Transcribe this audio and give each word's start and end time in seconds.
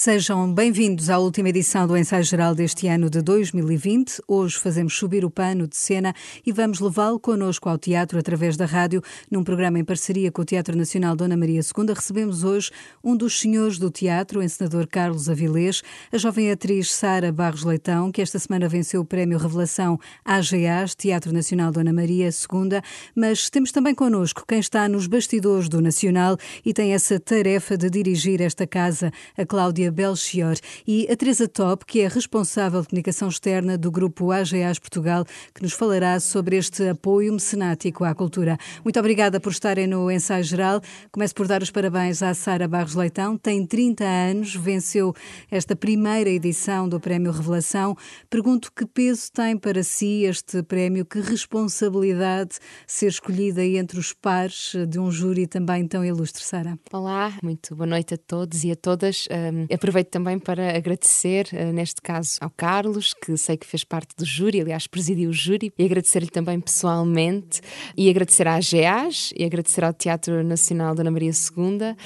Sejam 0.00 0.54
bem-vindos 0.54 1.10
à 1.10 1.18
última 1.18 1.48
edição 1.48 1.84
do 1.84 1.96
Ensaio 1.96 2.22
Geral 2.22 2.54
deste 2.54 2.86
ano 2.86 3.10
de 3.10 3.20
2020. 3.20 4.22
Hoje 4.28 4.56
fazemos 4.56 4.96
subir 4.96 5.24
o 5.24 5.30
pano 5.30 5.66
de 5.66 5.76
cena 5.76 6.14
e 6.46 6.52
vamos 6.52 6.78
levá-lo 6.78 7.18
connosco 7.18 7.68
ao 7.68 7.76
teatro 7.76 8.16
através 8.16 8.56
da 8.56 8.64
rádio, 8.64 9.02
num 9.28 9.42
programa 9.42 9.76
em 9.76 9.84
parceria 9.84 10.30
com 10.30 10.42
o 10.42 10.44
Teatro 10.44 10.76
Nacional 10.76 11.16
Dona 11.16 11.36
Maria 11.36 11.60
II. 11.60 11.92
Recebemos 11.92 12.44
hoje 12.44 12.70
um 13.02 13.16
dos 13.16 13.40
senhores 13.40 13.76
do 13.76 13.90
teatro, 13.90 14.38
o 14.38 14.42
encenador 14.44 14.86
Carlos 14.86 15.28
Avilés, 15.28 15.82
a 16.12 16.16
jovem 16.16 16.52
atriz 16.52 16.94
Sara 16.94 17.32
Barros 17.32 17.64
Leitão, 17.64 18.12
que 18.12 18.22
esta 18.22 18.38
semana 18.38 18.68
venceu 18.68 19.00
o 19.00 19.04
Prémio 19.04 19.36
Revelação 19.36 19.98
AGAs, 20.24 20.94
Teatro 20.94 21.32
Nacional 21.32 21.72
Dona 21.72 21.92
Maria 21.92 22.28
II. 22.28 22.80
Mas 23.16 23.50
temos 23.50 23.72
também 23.72 23.96
connosco 23.96 24.44
quem 24.46 24.60
está 24.60 24.88
nos 24.88 25.08
bastidores 25.08 25.68
do 25.68 25.80
Nacional 25.80 26.36
e 26.64 26.72
tem 26.72 26.94
essa 26.94 27.18
tarefa 27.18 27.76
de 27.76 27.90
dirigir 27.90 28.40
esta 28.40 28.64
casa, 28.64 29.10
a 29.36 29.44
Cláudia 29.44 29.87
Belchior, 29.90 30.56
e 30.86 31.06
a 31.10 31.16
Teresa 31.16 31.48
Top, 31.48 31.84
que 31.84 32.00
é 32.00 32.08
responsável 32.08 32.80
de 32.82 32.88
comunicação 32.88 33.28
externa 33.28 33.78
do 33.78 33.90
grupo 33.90 34.30
AGAs 34.30 34.78
Portugal, 34.78 35.24
que 35.54 35.62
nos 35.62 35.72
falará 35.72 36.18
sobre 36.20 36.56
este 36.56 36.88
apoio 36.88 37.32
mecenático 37.32 38.04
à 38.04 38.14
cultura. 38.14 38.58
Muito 38.84 38.98
obrigada 38.98 39.40
por 39.40 39.52
estarem 39.52 39.86
no 39.86 40.10
ensaio 40.10 40.44
geral. 40.44 40.80
Começo 41.10 41.34
por 41.34 41.46
dar 41.46 41.62
os 41.62 41.70
parabéns 41.70 42.22
à 42.22 42.34
Sara 42.34 42.68
Barros 42.68 42.94
Leitão, 42.94 43.36
tem 43.36 43.64
30 43.66 44.04
anos, 44.04 44.54
venceu 44.54 45.14
esta 45.50 45.74
primeira 45.76 46.30
edição 46.30 46.88
do 46.88 47.00
Prémio 47.00 47.32
Revelação. 47.32 47.96
Pergunto 48.28 48.72
que 48.74 48.86
peso 48.86 49.30
tem 49.32 49.56
para 49.56 49.82
si 49.82 50.24
este 50.24 50.62
prémio, 50.62 51.04
que 51.04 51.20
responsabilidade 51.20 52.58
ser 52.86 53.08
escolhida 53.08 53.64
entre 53.64 53.98
os 53.98 54.12
pares 54.12 54.72
de 54.88 54.98
um 54.98 55.10
júri 55.10 55.46
também 55.46 55.86
tão 55.86 56.04
ilustre, 56.04 56.44
Sara. 56.44 56.78
Olá, 56.92 57.32
muito 57.42 57.74
boa 57.74 57.86
noite 57.86 58.14
a 58.14 58.18
todos 58.18 58.64
e 58.64 58.72
a 58.72 58.76
todas. 58.76 59.26
Um, 59.30 59.66
Aproveito 59.78 60.08
também 60.08 60.40
para 60.40 60.76
agradecer, 60.76 61.46
uh, 61.52 61.72
neste 61.72 62.02
caso, 62.02 62.36
ao 62.40 62.50
Carlos, 62.50 63.14
que 63.14 63.36
sei 63.36 63.56
que 63.56 63.64
fez 63.64 63.84
parte 63.84 64.08
do 64.16 64.24
júri, 64.24 64.60
aliás, 64.60 64.88
presidiu 64.88 65.30
o 65.30 65.32
júri, 65.32 65.72
e 65.78 65.84
agradecer-lhe 65.84 66.28
também 66.28 66.58
pessoalmente, 66.58 67.60
e 67.96 68.10
agradecer 68.10 68.48
à 68.48 68.56
AGEAS 68.56 69.32
e 69.36 69.44
agradecer 69.44 69.84
ao 69.84 69.92
Teatro 69.92 70.42
Nacional 70.42 70.96
Dona 70.96 71.12
Maria 71.12 71.30
II. 71.30 71.92
Uh, 71.92 71.96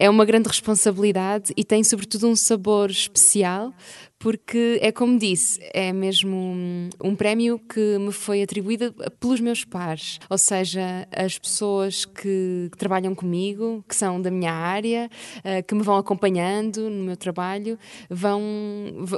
é 0.00 0.10
uma 0.10 0.24
grande 0.24 0.48
responsabilidade 0.48 1.52
e 1.56 1.62
tem, 1.62 1.84
sobretudo, 1.84 2.26
um 2.26 2.34
sabor 2.34 2.90
especial 2.90 3.72
porque 4.18 4.78
é 4.80 4.90
como 4.90 5.18
disse, 5.18 5.60
é 5.74 5.92
mesmo 5.92 6.34
um, 6.34 6.88
um, 7.04 7.14
prémio 7.14 7.58
que 7.58 7.98
me 7.98 8.12
foi 8.12 8.42
atribuído 8.42 8.94
pelos 9.20 9.40
meus 9.40 9.64
pares, 9.64 10.18
ou 10.30 10.38
seja, 10.38 11.06
as 11.14 11.38
pessoas 11.38 12.04
que, 12.04 12.68
que 12.72 12.78
trabalham 12.78 13.14
comigo, 13.14 13.84
que 13.86 13.94
são 13.94 14.20
da 14.20 14.30
minha 14.30 14.52
área, 14.52 15.10
uh, 15.38 15.62
que 15.66 15.74
me 15.74 15.82
vão 15.82 15.96
acompanhando 15.96 16.88
no 16.88 17.04
meu 17.04 17.16
trabalho, 17.16 17.78
vão, 18.08 18.40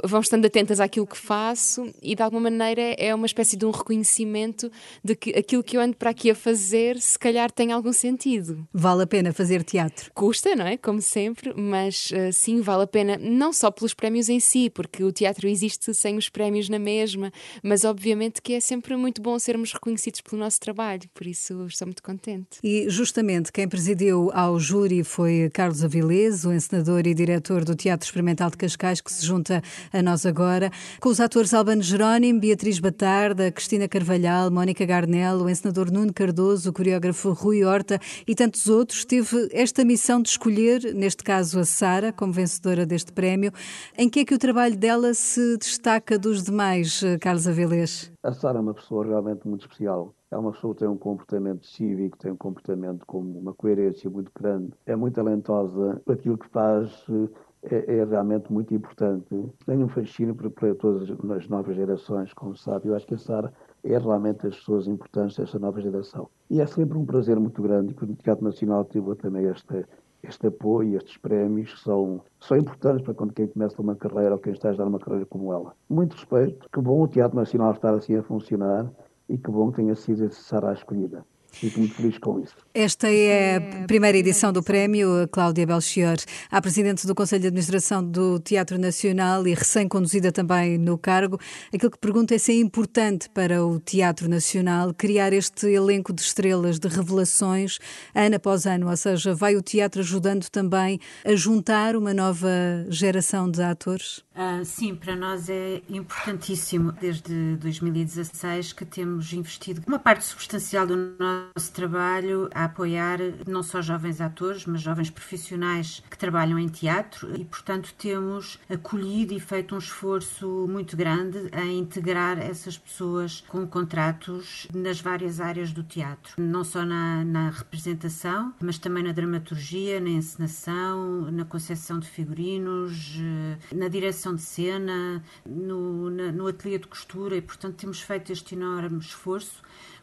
vão 0.03 0.19
estando 0.19 0.45
atentas 0.45 0.79
àquilo 0.79 1.07
que 1.07 1.17
faço 1.17 1.91
e 2.01 2.15
de 2.15 2.21
alguma 2.21 2.49
maneira 2.49 2.81
é 2.97 3.15
uma 3.15 3.25
espécie 3.25 3.55
de 3.55 3.65
um 3.65 3.71
reconhecimento 3.71 4.71
de 5.03 5.15
que 5.15 5.31
aquilo 5.31 5.63
que 5.63 5.77
eu 5.77 5.81
ando 5.81 5.95
para 5.95 6.09
aqui 6.09 6.29
a 6.29 6.35
fazer 6.35 6.99
se 6.99 7.17
calhar 7.17 7.51
tem 7.51 7.71
algum 7.71 7.93
sentido. 7.93 8.67
Vale 8.73 9.03
a 9.03 9.07
pena 9.07 9.31
fazer 9.31 9.63
teatro? 9.63 10.11
Custa, 10.13 10.55
não 10.55 10.65
é? 10.65 10.77
Como 10.77 11.01
sempre, 11.01 11.53
mas 11.55 12.11
uh, 12.11 12.33
sim, 12.33 12.61
vale 12.61 12.83
a 12.83 12.87
pena, 12.87 13.17
não 13.17 13.53
só 13.53 13.71
pelos 13.71 13.93
prémios 13.93 14.27
em 14.29 14.39
si, 14.39 14.69
porque 14.69 14.88
que 14.91 15.03
o 15.03 15.11
teatro 15.11 15.47
existe 15.47 15.93
sem 15.93 16.17
os 16.17 16.29
prémios 16.29 16.69
na 16.69 16.79
mesma, 16.79 17.31
mas 17.63 17.83
obviamente 17.83 18.41
que 18.41 18.53
é 18.53 18.59
sempre 18.59 18.95
muito 18.95 19.21
bom 19.21 19.37
sermos 19.39 19.71
reconhecidos 19.71 20.21
pelo 20.21 20.41
nosso 20.41 20.59
trabalho, 20.59 21.01
por 21.13 21.27
isso 21.27 21.65
estou 21.67 21.87
muito 21.87 22.03
contente. 22.03 22.59
E 22.63 22.89
justamente 22.89 23.51
quem 23.51 23.67
presidiu 23.67 24.31
ao 24.33 24.59
júri 24.59 25.03
foi 25.03 25.49
Carlos 25.53 25.83
Avilés, 25.83 26.45
o 26.45 26.51
encenador 26.51 27.05
e 27.05 27.13
diretor 27.13 27.63
do 27.63 27.75
Teatro 27.75 28.05
Experimental 28.05 28.49
de 28.49 28.57
Cascais, 28.57 29.01
que 29.01 29.11
se 29.11 29.25
junta 29.25 29.61
a 29.91 30.01
nós 30.01 30.25
agora, 30.25 30.71
com 30.99 31.09
os 31.09 31.19
atores 31.19 31.53
Albano 31.53 31.81
Jerónimo, 31.81 32.39
Beatriz 32.39 32.79
Batarda, 32.79 33.51
Cristina 33.51 33.87
Carvalhal, 33.87 34.51
Mónica 34.51 34.85
Garnel, 34.85 35.37
o 35.41 35.49
encenador 35.49 35.91
Nuno 35.91 36.13
Cardoso, 36.13 36.69
o 36.69 36.73
coreógrafo 36.73 37.31
Rui 37.31 37.63
Horta 37.63 37.99
e 38.27 38.35
tantos 38.35 38.67
outros, 38.67 39.05
teve 39.05 39.49
esta 39.51 39.83
missão 39.83 40.21
de 40.21 40.29
escolher, 40.29 40.93
neste 40.93 41.23
caso 41.23 41.59
a 41.59 41.65
Sara, 41.65 42.11
como 42.11 42.33
vencedora 42.33 42.85
deste 42.85 43.11
prémio, 43.11 43.51
em 43.97 44.09
que 44.09 44.21
é 44.21 44.25
que 44.25 44.33
o 44.33 44.37
trabalho 44.37 44.75
dela 44.79 45.13
se 45.13 45.57
destaca 45.57 46.17
dos 46.17 46.41
demais, 46.41 47.03
eh, 47.03 47.17
Carlos 47.17 47.45
Avilés? 47.45 48.11
A 48.23 48.31
Sara 48.31 48.59
é 48.59 48.61
uma 48.61 48.73
pessoa 48.73 49.05
realmente 49.05 49.45
muito 49.45 49.63
especial. 49.63 50.15
É 50.31 50.37
uma 50.37 50.53
pessoa 50.53 50.73
que 50.73 50.79
tem 50.79 50.87
um 50.87 50.97
comportamento 50.97 51.65
cívico, 51.65 52.17
tem 52.17 52.31
um 52.31 52.37
comportamento 52.37 53.05
com 53.05 53.19
uma 53.19 53.53
coerência 53.53 54.09
muito 54.09 54.31
grande. 54.33 54.71
É 54.85 54.95
muito 54.95 55.15
talentosa. 55.15 56.01
Aquilo 56.07 56.37
que 56.37 56.47
faz 56.47 56.89
eh, 57.09 57.75
é, 57.75 57.97
é, 57.97 58.05
realmente 58.05 58.51
muito 58.53 58.73
importante. 58.73 59.27
Tem 59.65 59.83
um 59.83 59.89
fascínio 59.89 60.33
para, 60.33 60.73
todas 60.75 61.09
as 61.09 61.49
novas 61.49 61.75
gerações, 61.75 62.33
como 62.33 62.55
sabe. 62.55 62.87
Eu 62.87 62.95
acho 62.95 63.05
que 63.05 63.15
a 63.15 63.17
Sara 63.17 63.53
é 63.83 63.97
realmente 63.97 64.47
as 64.47 64.55
pessoas 64.55 64.87
importantes 64.87 65.35
desta 65.35 65.59
nova 65.59 65.81
geração. 65.81 66.29
E 66.49 66.61
é 66.61 66.65
sempre 66.65 66.97
um 66.97 67.05
prazer 67.05 67.37
muito 67.37 67.61
grande 67.61 67.93
que 67.93 68.05
o 68.05 68.15
Teatro 68.15 68.45
Nacional 68.45 68.85
tive 68.85 69.13
também 69.15 69.45
esta 69.45 69.85
este 70.23 70.47
apoio, 70.47 70.97
estes 70.97 71.17
prémios, 71.17 71.81
são, 71.81 72.21
são 72.39 72.57
importantes 72.57 73.03
para 73.03 73.13
quando 73.13 73.33
quem 73.33 73.47
começa 73.47 73.81
uma 73.81 73.95
carreira 73.95 74.33
ou 74.33 74.39
quem 74.39 74.53
está 74.53 74.69
a 74.69 74.73
dar 74.73 74.87
uma 74.87 74.99
carreira 74.99 75.25
como 75.25 75.53
ela. 75.53 75.73
Muito 75.89 76.13
respeito, 76.13 76.69
que 76.71 76.81
bom 76.81 77.01
o 77.01 77.07
Teatro 77.07 77.37
Nacional 77.37 77.71
estar 77.71 77.93
assim 77.93 78.15
a 78.15 78.23
funcionar 78.23 78.89
e 79.27 79.37
que 79.37 79.51
bom 79.51 79.71
que 79.71 79.77
tenha 79.77 79.95
sido 79.95 80.25
a 80.25 80.29
Sara 80.29 80.73
escolhida. 80.73 81.25
Fico 81.51 81.79
muito 81.79 81.95
feliz 81.95 82.17
com 82.17 82.39
isso. 82.39 82.53
Esta 82.73 83.09
é 83.09 83.57
a 83.57 83.85
primeira 83.87 84.17
edição 84.17 84.53
do 84.53 84.63
prémio, 84.63 85.27
Cláudia 85.31 85.65
Belchior, 85.65 86.17
a 86.49 86.61
presidente 86.61 87.05
do 87.05 87.15
Conselho 87.15 87.41
de 87.41 87.47
Administração 87.47 88.03
do 88.03 88.39
Teatro 88.39 88.77
Nacional 88.77 89.45
e 89.47 89.53
recém-conduzida 89.53 90.31
também 90.31 90.77
no 90.77 90.97
cargo. 90.97 91.39
Aquilo 91.73 91.91
que 91.91 91.97
pergunto 91.97 92.33
é 92.33 92.37
se 92.37 92.51
é 92.51 92.55
importante 92.55 93.29
para 93.29 93.65
o 93.65 93.79
Teatro 93.79 94.29
Nacional 94.29 94.93
criar 94.93 95.33
este 95.33 95.67
elenco 95.67 96.13
de 96.13 96.21
estrelas, 96.21 96.79
de 96.79 96.87
revelações, 96.87 97.79
ano 98.13 98.35
após 98.35 98.65
ano, 98.65 98.89
ou 98.89 98.95
seja, 98.95 99.33
vai 99.33 99.55
o 99.55 99.61
teatro 99.61 100.01
ajudando 100.01 100.49
também 100.49 100.99
a 101.25 101.35
juntar 101.35 101.95
uma 101.95 102.13
nova 102.13 102.49
geração 102.89 103.49
de 103.49 103.61
atores? 103.61 104.23
Uh, 104.35 104.63
sim, 104.63 104.95
para 104.95 105.15
nós 105.15 105.49
é 105.49 105.81
importantíssimo, 105.89 106.93
desde 106.93 107.57
2016, 107.57 108.71
que 108.71 108.85
temos 108.85 109.33
investido 109.33 109.81
uma 109.85 109.99
parte 109.99 110.23
substancial 110.23 110.87
do 110.87 110.95
nosso 111.19 111.38
nosso 111.55 111.71
trabalho 111.71 112.49
a 112.53 112.65
apoiar 112.65 113.19
não 113.47 113.63
só 113.63 113.81
jovens 113.81 114.21
atores, 114.21 114.65
mas 114.65 114.81
jovens 114.81 115.09
profissionais 115.09 116.03
que 116.09 116.17
trabalham 116.17 116.57
em 116.57 116.67
teatro 116.67 117.39
e, 117.39 117.45
portanto, 117.45 117.93
temos 117.97 118.59
acolhido 118.69 119.33
e 119.33 119.39
feito 119.39 119.75
um 119.75 119.77
esforço 119.77 120.67
muito 120.69 120.95
grande 120.95 121.49
a 121.51 121.65
integrar 121.65 122.39
essas 122.39 122.77
pessoas 122.77 123.43
com 123.47 123.65
contratos 123.67 124.67
nas 124.73 125.01
várias 125.01 125.39
áreas 125.39 125.71
do 125.71 125.83
teatro, 125.83 126.33
não 126.37 126.63
só 126.63 126.85
na, 126.85 127.23
na 127.23 127.49
representação, 127.49 128.53
mas 128.61 128.77
também 128.77 129.03
na 129.03 129.11
dramaturgia, 129.11 129.99
na 129.99 130.09
encenação, 130.09 131.29
na 131.31 131.45
concepção 131.45 131.99
de 131.99 132.07
figurinos, 132.07 133.17
eh, 133.19 133.75
na 133.75 133.87
direção 133.87 134.35
de 134.35 134.41
cena, 134.41 135.23
no, 135.45 136.09
no 136.09 136.47
ateliê 136.47 136.77
de 136.77 136.87
costura 136.87 137.35
e, 137.35 137.41
portanto, 137.41 137.75
temos 137.75 138.01
feito 138.01 138.31
este 138.31 138.55
enorme 138.55 138.99
esforço 138.99 139.61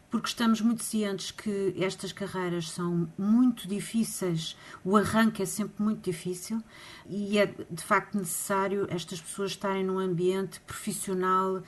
porque 0.09 0.27
estamos 0.27 0.61
muito 0.61 0.83
cientes 0.83 1.31
que 1.31 1.75
estas 1.77 2.11
carreiras 2.11 2.69
são 2.69 3.11
muito 3.17 3.67
difíceis, 3.67 4.55
o 4.83 4.95
arranque 4.95 5.43
é 5.43 5.45
sempre 5.45 5.83
muito 5.83 6.01
difícil 6.01 6.63
e 7.09 7.37
é 7.37 7.45
de 7.45 7.83
facto 7.83 8.17
necessário 8.17 8.87
estas 8.89 9.19
pessoas 9.19 9.51
estarem 9.51 9.83
num 9.83 9.99
ambiente 9.99 10.59
profissional 10.61 11.61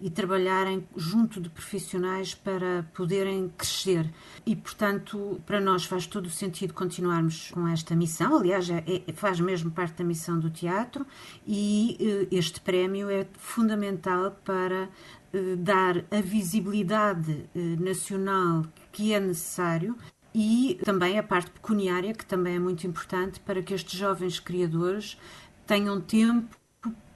e 0.00 0.10
trabalharem 0.10 0.86
junto 0.96 1.40
de 1.40 1.48
profissionais 1.48 2.34
para 2.34 2.84
poderem 2.94 3.48
crescer. 3.56 4.12
E, 4.44 4.56
portanto, 4.56 5.40
para 5.46 5.60
nós 5.60 5.84
faz 5.84 6.06
todo 6.06 6.26
o 6.26 6.30
sentido 6.30 6.74
continuarmos 6.74 7.50
com 7.52 7.66
esta 7.68 7.94
missão. 7.94 8.36
Aliás, 8.36 8.68
é, 8.68 8.82
é 9.06 9.12
faz 9.12 9.38
mesmo 9.38 9.70
parte 9.70 9.98
da 9.98 10.04
missão 10.04 10.38
do 10.38 10.50
teatro 10.50 11.06
e 11.46 11.96
eh, 12.00 12.36
este 12.36 12.60
prémio 12.60 13.08
é 13.08 13.26
fundamental 13.38 14.32
para 14.44 14.88
eh, 15.32 15.56
dar 15.56 16.04
a 16.10 16.20
visibilidade 16.20 17.48
eh, 17.54 17.58
nacional 17.78 18.66
que 18.90 19.12
é 19.12 19.20
necessário 19.20 19.96
e 20.34 20.80
também 20.84 21.18
a 21.18 21.22
parte 21.22 21.50
pecuniária, 21.52 22.12
que 22.12 22.26
também 22.26 22.56
é 22.56 22.58
muito 22.58 22.84
importante 22.86 23.38
para 23.40 23.62
que 23.62 23.72
estes 23.72 23.96
jovens 23.96 24.40
criadores 24.40 25.16
tenham 25.64 26.00
tempo 26.00 26.56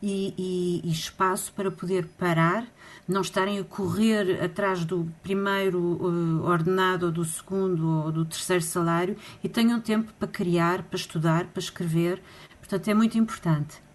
e, 0.03 0.35
e, 0.39 0.81
e, 0.85 0.93
espaço 0.93 1.53
para 1.53 1.71
poder 1.71 2.07
parar, 2.19 2.67
não 3.07 3.21
estarem 3.21 3.59
a 3.59 3.65
correr 3.65 4.43
atrás 4.43 4.85
do 4.85 5.11
primeiro 5.23 5.79
uh, 5.79 6.45
ordenado 6.45 7.07
ou 7.07 7.13
do 7.13 7.25
segundo 7.25 8.05
ou 8.05 8.13
do 8.13 8.25
terceiro 8.25 8.63
salário 8.63 9.17
e 9.43 9.49
tenham 9.49 9.81
tempo 9.81 10.13
para 10.19 10.29
criar, 10.29 10.83
para 10.85 10.97
estudar, 10.97 11.47
para 11.47 11.61
escrever. 11.61 12.23
Portanto, 12.61 12.89
é 12.89 12.95
muito 12.95 13.19
importante. 13.19 13.88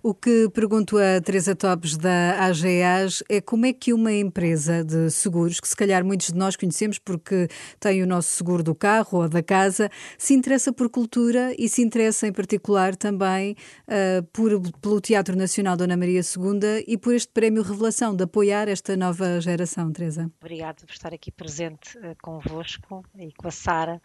O 0.00 0.14
que 0.14 0.48
pergunto 0.50 0.96
a 0.96 1.20
Teresa 1.20 1.56
Topes 1.56 1.96
da 1.96 2.44
AGAs 2.44 3.22
é 3.28 3.40
como 3.40 3.66
é 3.66 3.72
que 3.72 3.92
uma 3.92 4.12
empresa 4.12 4.84
de 4.84 5.10
seguros, 5.10 5.58
que 5.58 5.66
se 5.66 5.74
calhar 5.74 6.04
muitos 6.04 6.28
de 6.28 6.36
nós 6.36 6.54
conhecemos 6.54 7.00
porque 7.00 7.48
tem 7.80 8.00
o 8.00 8.06
nosso 8.06 8.28
seguro 8.28 8.62
do 8.62 8.76
carro 8.76 9.18
ou 9.18 9.28
da 9.28 9.42
casa, 9.42 9.90
se 10.16 10.34
interessa 10.34 10.72
por 10.72 10.88
cultura 10.88 11.52
e 11.58 11.68
se 11.68 11.82
interessa 11.82 12.28
em 12.28 12.32
particular 12.32 12.94
também 12.94 13.56
uh, 13.88 14.22
por, 14.32 14.60
pelo 14.80 15.00
Teatro 15.00 15.36
Nacional 15.36 15.76
Dona 15.76 15.96
Maria 15.96 16.20
II 16.20 16.84
e 16.86 16.96
por 16.96 17.12
este 17.12 17.32
prémio 17.32 17.62
Revelação, 17.62 18.14
de 18.14 18.22
apoiar 18.22 18.68
esta 18.68 18.96
nova 18.96 19.40
geração, 19.40 19.90
Teresa. 19.90 20.30
Obrigada 20.40 20.86
por 20.86 20.92
estar 20.92 21.12
aqui 21.12 21.32
presente 21.32 21.98
uh, 21.98 22.14
convosco 22.22 23.04
e 23.18 23.32
com 23.32 23.48
a 23.48 23.50
Sara 23.50 24.00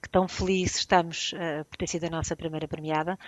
que 0.00 0.08
tão 0.08 0.28
felizes 0.28 0.78
estamos 0.78 1.32
uh, 1.32 1.64
por 1.64 1.76
ter 1.76 1.86
sido 1.86 2.04
a 2.04 2.10
nossa 2.10 2.36
primeira 2.36 2.68
premiada. 2.68 3.18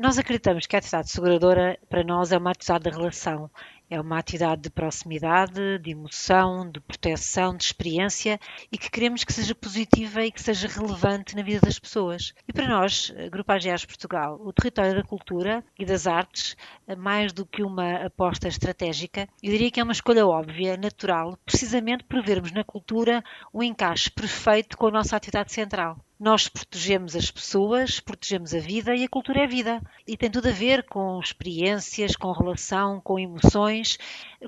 Nós 0.00 0.18
acreditamos 0.18 0.66
que 0.66 0.76
a 0.76 0.78
atividade 0.78 1.10
seguradora, 1.10 1.78
para 1.88 2.04
nós, 2.04 2.32
é 2.32 2.38
uma 2.38 2.50
atividade 2.50 2.84
de 2.84 2.96
relação. 2.96 3.50
É 3.90 3.98
uma 3.98 4.18
atividade 4.18 4.60
de 4.60 4.70
proximidade, 4.70 5.78
de 5.78 5.92
emoção, 5.92 6.70
de 6.70 6.78
proteção, 6.78 7.56
de 7.56 7.64
experiência 7.64 8.38
e 8.70 8.76
que 8.76 8.90
queremos 8.90 9.24
que 9.24 9.32
seja 9.32 9.54
positiva 9.54 10.22
e 10.22 10.30
que 10.30 10.42
seja 10.42 10.68
relevante 10.68 11.34
na 11.34 11.42
vida 11.42 11.60
das 11.60 11.78
pessoas. 11.78 12.34
E 12.46 12.52
para 12.52 12.68
nós, 12.68 13.10
eh, 13.16 13.30
Grupo 13.30 13.50
AGEAS 13.50 13.86
Portugal, 13.86 14.38
o 14.44 14.52
território 14.52 14.94
da 14.94 15.02
cultura 15.02 15.64
e 15.78 15.86
das 15.86 16.06
artes, 16.06 16.54
eh, 16.86 16.94
mais 16.94 17.32
do 17.32 17.46
que 17.46 17.62
uma 17.62 18.04
aposta 18.04 18.46
estratégica, 18.46 19.26
eu 19.42 19.52
diria 19.52 19.70
que 19.70 19.80
é 19.80 19.82
uma 19.82 19.92
escolha 19.92 20.26
óbvia, 20.26 20.76
natural, 20.76 21.38
precisamente 21.46 22.04
por 22.04 22.22
vermos 22.22 22.52
na 22.52 22.64
cultura 22.64 23.24
um 23.54 23.62
encaixe 23.62 24.10
perfeito 24.10 24.76
com 24.76 24.88
a 24.88 24.90
nossa 24.90 25.16
atividade 25.16 25.50
central. 25.50 25.98
Nós 26.18 26.48
protegemos 26.48 27.14
as 27.14 27.30
pessoas, 27.30 28.00
protegemos 28.00 28.52
a 28.52 28.58
vida 28.58 28.92
e 28.96 29.04
a 29.04 29.08
cultura 29.08 29.44
é 29.44 29.46
vida. 29.46 29.80
E 30.04 30.16
tem 30.16 30.28
tudo 30.28 30.48
a 30.48 30.52
ver 30.52 30.82
com 30.82 31.20
experiências, 31.20 32.16
com 32.16 32.32
relação, 32.32 33.00
com 33.00 33.20
emoções, 33.20 33.96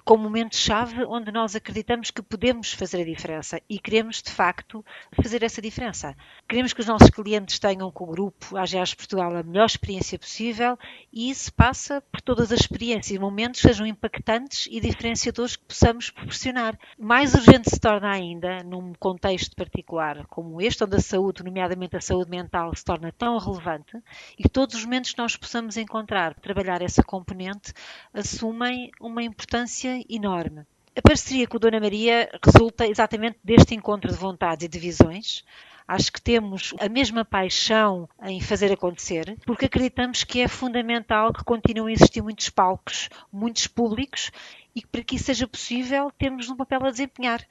com 0.04 0.16
momentos-chave 0.16 1.04
onde 1.04 1.30
nós 1.30 1.54
acreditamos 1.54 2.10
que 2.10 2.22
podemos 2.22 2.72
fazer 2.72 3.02
a 3.02 3.04
diferença 3.04 3.60
e 3.68 3.78
queremos, 3.78 4.20
de 4.20 4.32
facto, 4.32 4.84
fazer 5.22 5.44
essa 5.44 5.62
diferença. 5.62 6.16
Queremos 6.48 6.72
que 6.72 6.80
os 6.80 6.86
nossos 6.86 7.10
clientes 7.10 7.60
tenham 7.60 7.90
com 7.92 8.04
o 8.04 8.08
grupo 8.08 8.56
AGAs 8.56 8.92
Portugal 8.94 9.36
a 9.36 9.42
melhor 9.42 9.66
experiência 9.66 10.18
possível 10.18 10.76
e 11.12 11.30
isso 11.30 11.52
passa 11.52 12.00
por 12.00 12.20
todas 12.20 12.50
as 12.50 12.60
experiências 12.60 13.14
e 13.14 13.18
momentos 13.18 13.60
sejam 13.60 13.86
impactantes 13.86 14.66
e 14.70 14.80
diferenciadores 14.80 15.54
que 15.54 15.64
possamos 15.64 16.10
proporcionar. 16.10 16.76
Mais 16.98 17.34
urgente 17.34 17.70
se 17.70 17.78
torna 17.78 18.10
ainda, 18.10 18.64
num 18.64 18.92
contexto 18.94 19.54
particular 19.54 20.26
como 20.26 20.60
este, 20.60 20.82
onde 20.82 20.96
a 20.96 21.00
saúde, 21.00 21.44
nomeadamente 21.44 21.59
a 21.62 22.00
saúde 22.00 22.30
mental, 22.30 22.74
se 22.74 22.84
torna 22.84 23.12
tão 23.12 23.38
relevante 23.38 23.96
e 24.38 24.48
todos 24.48 24.74
os 24.76 24.84
momentos 24.84 25.12
que 25.12 25.18
nós 25.18 25.36
possamos 25.36 25.76
encontrar 25.76 26.34
para 26.34 26.42
trabalhar 26.42 26.82
essa 26.82 27.02
componente 27.02 27.72
assumem 28.12 28.90
uma 29.00 29.22
importância 29.22 30.04
enorme. 30.08 30.66
A 30.96 31.02
parceria 31.02 31.46
com 31.46 31.56
a 31.56 31.60
Dona 31.60 31.78
Maria 31.78 32.28
resulta 32.44 32.86
exatamente 32.86 33.38
deste 33.44 33.74
encontro 33.74 34.10
de 34.10 34.16
vontades 34.16 34.66
e 34.66 34.68
de 34.68 34.78
visões. 34.78 35.44
Acho 35.86 36.12
que 36.12 36.20
temos 36.20 36.74
a 36.78 36.88
mesma 36.88 37.24
paixão 37.24 38.08
em 38.22 38.40
fazer 38.40 38.72
acontecer, 38.72 39.36
porque 39.46 39.66
acreditamos 39.66 40.24
que 40.24 40.40
é 40.40 40.48
fundamental 40.48 41.32
que 41.32 41.42
continuem 41.42 41.92
a 41.92 41.96
existir 41.96 42.22
muitos 42.22 42.48
palcos, 42.48 43.08
muitos 43.32 43.66
públicos, 43.66 44.30
e 44.74 44.82
que 44.82 44.88
para 44.88 45.02
que 45.02 45.16
isso 45.16 45.24
seja 45.24 45.48
possível, 45.48 46.12
temos 46.16 46.48
um 46.48 46.56
papel 46.56 46.84
a 46.84 46.90
desempenhar. 46.90 47.44